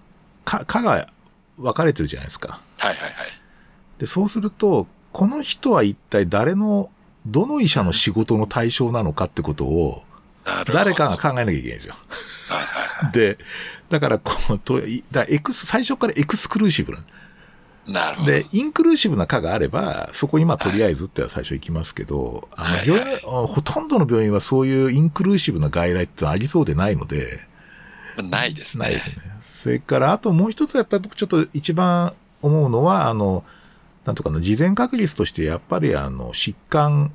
[0.45, 1.09] か、かが
[1.57, 2.61] 分かれてるじゃないですか。
[2.77, 3.13] はいはいはい。
[3.99, 6.89] で、そうすると、この人は一体誰の、
[7.25, 10.03] どの医者の仕事の対象なのかってことを、
[10.71, 11.95] 誰かが考えなきゃいけないんですよ。
[12.49, 13.11] はいはいはい。
[13.11, 13.37] で、
[13.89, 14.79] だからこう、と、
[15.11, 16.99] だエクス、最初からエクスクルーシブな
[17.87, 18.31] なるほど。
[18.31, 27.47] で、インクルーシブな科があれば、そこ今とりあえずって最初行きますけど、はい、あの、病院、はいはい、ほとんどの病院はそういうインクルーシブな外来ってありそうでないので、
[28.21, 28.85] ないですね。
[28.85, 29.15] ないですね。
[29.41, 33.43] それから、あともう一つやっぱり僕ちょっと一番思うのは、あの、
[34.05, 37.11] なんとかの事前確率としてやっぱりあの、疾患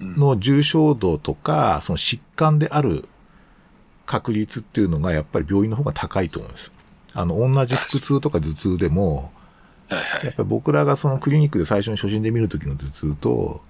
[0.00, 3.08] の重症度とか、その疾患である
[4.06, 6.72] 確率っていうのがやっぱり病院の方が高いと思うんです。
[7.14, 9.32] あの、同じ腹痛とか頭痛でも、
[9.88, 13.60] やっぱり僕らがそのクリニックで最初に初診で見るときの頭痛と、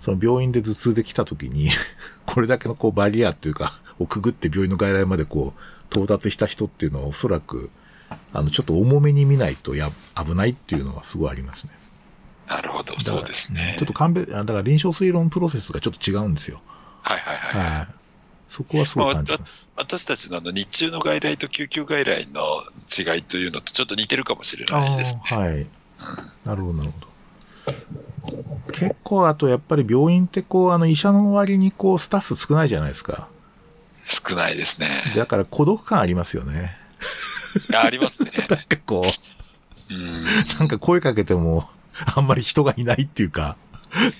[0.00, 1.70] その病院で頭痛で来たときに
[2.26, 5.60] これだけのこうバリアっていうか、をくぐって病院の外来までこう、
[5.90, 7.70] 到達した人っていうのはおそらく、
[8.32, 11.70] あの、ちょっと重めに見ないとや、危ないっていうのはすごいありますね。
[12.52, 13.76] なるほど、そうですね。
[13.78, 16.60] ちょっと勘弁、だから臨床推論プロセスがちょっと違うんですよ。
[17.02, 17.78] はいはいはい。
[17.78, 17.88] はい
[18.52, 19.66] そこはすごい感じます。
[19.74, 25.22] まあ、私たちのあの日中の外来と救急外来の違いというのとちょっと似てるかもしれないですね。
[25.24, 25.66] はい。
[26.44, 28.72] なるほど、なるほど。
[28.72, 33.28] 結構、あとやっぱり病院ってこう、あの医者の割にこう、スタッフ少ないじゃないですか。
[34.04, 34.88] 少ないですね。
[35.16, 36.76] だから孤独感ありますよね。
[37.74, 38.32] ありますね。
[38.50, 39.02] なんかこ
[39.90, 40.24] う、うん、
[40.58, 41.64] なんか声かけても、
[42.14, 43.56] あんまり人がいないっていうか、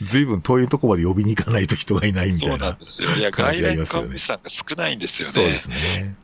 [0.02, 3.10] 随分遠いとこまで呼びに行かないと人がいないみたいな、そうなんですよ。
[3.10, 5.34] いや、外来の看護師さんが少ないんですよね。
[5.34, 6.14] そうですね。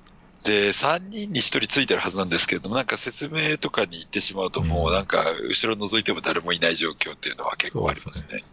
[0.44, 8.44] で、3人に1人ついてるはずなんですけれども、なんか説明とかに行ってしまうと、もうなんか、後ろ覗いても誰もいない状況っていうのは結構ありますね。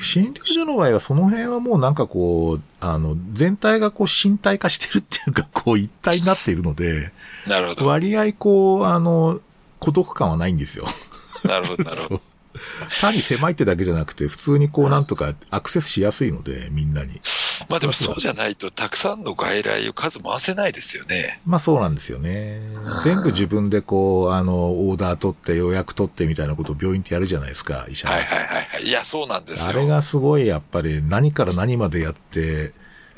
[0.00, 7.12] 診療所の場合はその辺はもうなんかこう、あの、全体がこう身体化してるっていうか、 こう一体になっているので、
[7.46, 7.86] なるほど。
[7.86, 9.40] 割合こう、あの、
[9.78, 10.86] 孤独感はないんですよ。
[11.48, 12.22] なるほど、なるほど。
[13.00, 17.20] 単に狭いってだけじゃなくて、普通にこうなんとかアクセスしやすいので、みんなに。
[17.68, 21.40] まあでもそうじゃないと、たくさんの外来を数回せないですよね。
[21.46, 22.62] まあそうなんですよね。
[23.04, 28.84] 全部自分でこう、あの、オーダー取って予約取ってみたいなことを病院ってやるじゃないですか、医者はいはいはい。
[28.84, 29.68] いや、そうなんですよ。
[29.68, 32.72] あれがすごいやっぱり何から何までやって、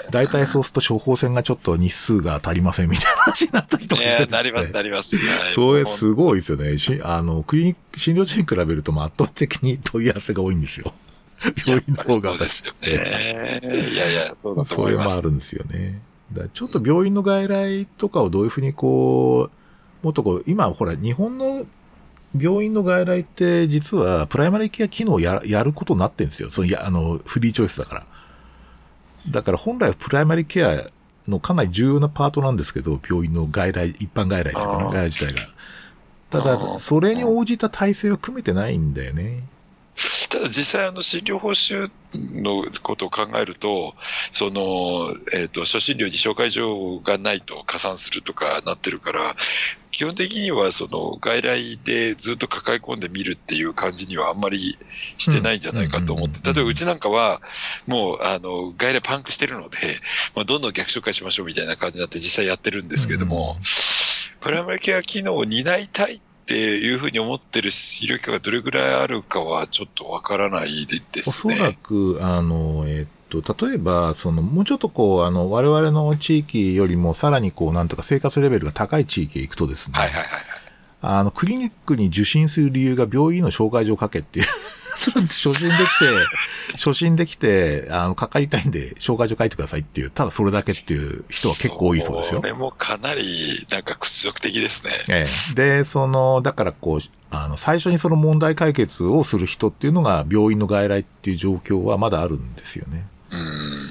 [0.12, 5.16] 大体そうすると処方箋がちょっと日数が足りませんみたいな話になったりとかして、ね、なります、なります。
[5.54, 6.78] それすごいですよね。
[6.78, 10.92] しあの、クリニック、診療所に比べると圧倒的に問い合わせが多いんですよ。
[11.66, 12.30] 病院の方が。
[12.30, 13.60] そうですよね。
[13.92, 15.16] いやいや、そうだと思います。
[15.16, 16.00] それもあるんですよね。
[16.32, 19.50] だちょっと病院の外来とかをどういうふうにこ
[20.02, 21.66] う、もっとこう、今ほら、日本の
[22.38, 26.50] 病院の外来って実はプライマリーケア機能をややることになってるんですよ。
[26.50, 28.06] そのや、あの、フリーチョイスだから。
[29.30, 30.84] だから本来はプライマリケア
[31.28, 35.48] のかなり重要なパートなんですけど、病院の外来、一般外来とかね、外来自体が。
[36.30, 39.44] ただ、それに応じた体制は組めてないんだよね。
[40.28, 43.94] ただ実際あの診療報酬のことを考えると、
[44.32, 49.36] その、えっ、ー、と、初診料に紹介状がないと加算するとかなってるから、
[49.98, 54.78] 基本的にはその外来でずっと抱え込んでみるっていう感じにはあんまり
[55.16, 57.42] してないんじゃないかと思って、例えばうちなんかは、
[57.88, 59.76] もうあの外来パンクしてるので、
[60.36, 63.56] まあ、どんどん逆紹介しましょうみたいな感じになって実際やってるんですけども、
[64.38, 67.72] プライマリケア機能を担いたいっていうふうに思ってる医
[68.06, 71.54] 療機関がどれぐらいあるかはちょっとわからないですね。
[71.54, 80.42] おそらく、あの、えっ、と、例えば、その、もうちょっとこう、あの、我々の地域よりもさらにこう、なんとか生活レベルが高い地域へ行くとですね、はいはいはいはい。
[81.00, 84.46] あの、クリニックに受診する理由が病院の紹介状書けっていう。
[84.98, 86.26] それ初診できて、
[86.72, 92.40] 初診できて、あの、かかりたいんで、紹介状書いてくださいっていう、ただそれだけっていう人は結構多いそうですよ。
[92.40, 94.90] これもかなり、なんか屈辱的ですね。
[95.08, 95.54] ええ。
[95.54, 97.00] で、その、だからこう、
[97.30, 103.06] あの、最初にその問題解決をする人っていうのが病院の外来っていう状況はまだあるんですよね。
[103.30, 103.88] うん。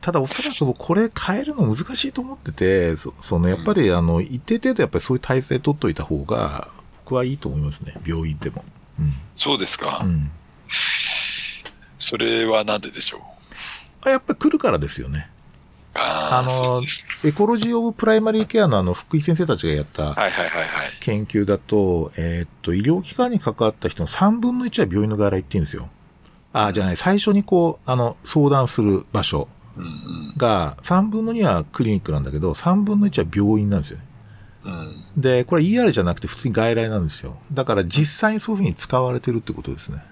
[0.00, 6.68] ただおそらくこれ変えるの難しいと思ってて、そそのやっぱりあの、一定程度やっぱりそういう体制取っといた方が、
[7.04, 7.94] 僕はいいと思いますね。
[8.06, 8.64] 病院でも。
[8.98, 9.14] うん。
[9.34, 10.00] そうですか。
[10.04, 10.30] うん。
[11.98, 13.20] それはなんででしょう？
[14.02, 15.30] あやっぱり来るからですよね。
[15.94, 16.80] あの。
[17.24, 20.14] ecology of primary care のあの、福井先生たちがやった。
[21.00, 25.88] 研究だと、えーっと、医療機関に関わった人の3分の1は病院の外来って言うんですよ。
[26.66, 34.04] あ、じゃない、最初にこう、あの、相談する場所うんが、3分の2はクリニックなんだけど、3分の1は病院なんですよね。
[35.16, 37.38] で、これ ER じゃなくて普通に外来なんですよ。
[37.52, 40.02] だから実際にそういうふうに使われてるってことですね。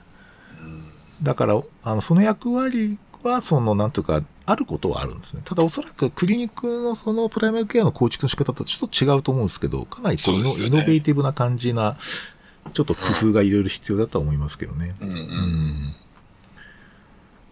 [1.22, 5.42] だから、あの、その役割は、その、なんというか、あることはあるんですね。
[5.44, 11.96] ただおそらくクリニックのそのプライマリケアの構築の仕方とちょっと違うと思うんですけど、かなりこうねイノベーティブな感じな、
[12.72, 14.94] ちょっと工夫がいろいろ必要だとは思いますけどね。
[15.00, 15.12] うんう。
[15.12, 15.94] うんん。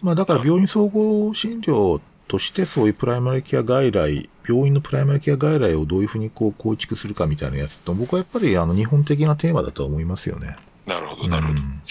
[0.05, 10.55] まあだから病院総合診療としてそういうプライマリケア外来、病院のプライマリケア外来をどういうふうにこう構築するかみたいなやつと、僕はやっぱりあの日本的なテーマだと思いますよね。
[10.85, 11.59] なるほどなるほど。
[11.59, 11.81] うん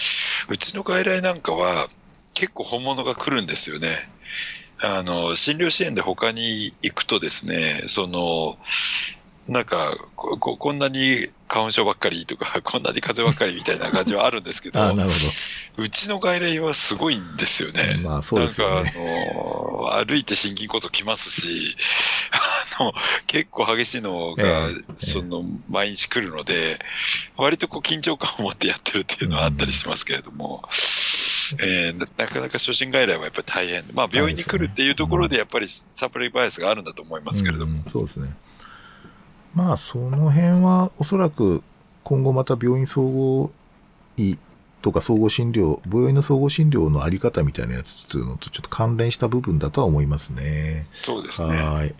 [0.47, 1.89] うちの外来なんかは
[2.33, 4.09] 結構本物が来るんですよね。
[4.79, 8.57] あの、診療支援で他に行くとですね、その、
[9.47, 15.15] なんかここ、こんなに花粉症ばっかりとか、 こんなに風邪ばっかりみたいな感じはあるんですけど、ああ、なるほ
[15.77, 17.99] うちの外来はすごいんですよね。
[18.03, 18.99] まあそうですよねなんか、
[19.93, 21.77] あの、歩いて心筋梗塞来ますし、
[22.79, 22.93] あの、
[23.27, 26.79] 結構激しいのが、ええその、毎日来るので、
[27.37, 30.63] 割とこう緊張感を持ってやってるっていうのはあったりしますけれども、
[31.59, 33.83] えーななかなか初診外来はやっぱり大変。
[33.93, 37.83] まあ、病院に来るっていうところで、やっぱりサプライバイアスがあるんだと思いますけれども。
[37.85, 38.35] うんそうですね。
[39.55, 41.63] まあ、その辺は、おそらく、
[42.03, 43.51] 今後また病院総合
[44.17, 44.37] 医
[44.81, 50.85] とか総合診療、病院の総合診療のあり方みたいなやつっていうのとちょっと関連した部分だとは思いますね。
[50.91, 51.55] そうですね。
[51.55, 51.95] はい。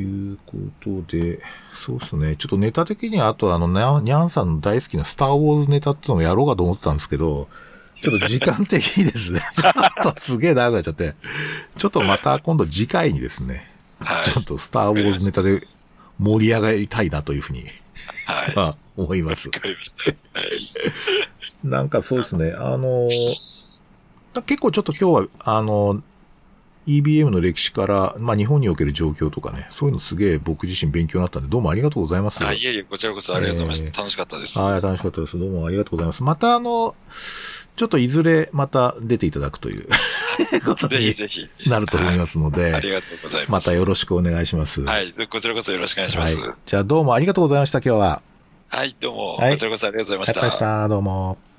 [0.00, 1.40] いうことで、
[1.74, 2.36] そうですね。
[2.36, 3.66] ちょっとネタ的には、あとあの、
[4.00, 7.48] ニャンさんの大好きなスターウォーズネタっていうのをやろうかと思ってたんですけど、
[8.02, 11.14] ちょっと時間的にですね、 ちょっとすげえ長くなっちゃって、
[11.76, 13.70] ちょっとまた今度次回にですね、
[14.00, 14.24] はい。
[14.24, 15.66] ちょっとスターウォーズネタで
[16.18, 17.64] 盛り上がりたいなというふうに、
[18.26, 18.54] はい。
[18.56, 19.52] まあ、思いますわ。
[19.52, 20.04] かりました。
[20.04, 20.10] は
[20.46, 21.68] い。
[21.68, 23.08] なんかそうですね、あの、
[24.46, 26.02] 結構ちょっと今日は、あの、
[26.86, 32.44] EBM の歴史から、まあ日本における状況とかね、そういうのすげえ僕自身勉強になったんで、どうもありがとうございます。
[32.46, 34.00] あいえいえ、こちらこそありがとうございました。
[34.00, 34.58] え楽しかったです。
[34.58, 35.38] はい、楽しかったです。
[35.38, 36.22] どうもありがとうございます。
[36.22, 36.94] またあの、
[37.76, 39.88] ちょっといずれまた出ていただくという
[40.64, 41.14] ことに。
[41.66, 43.52] なると思いますので、ありがとうございます。
[43.52, 44.82] またよろしくお願いします。
[44.82, 45.12] はい。
[45.30, 46.52] こちらこそよろしくお願いしまはいす。。
[46.64, 48.22] じゃあどうもありがとうございました、今日は。
[48.68, 50.88] はい、どうも、はいこちらこそありがとうございまありがとうございました。
[50.88, 51.55] どうも。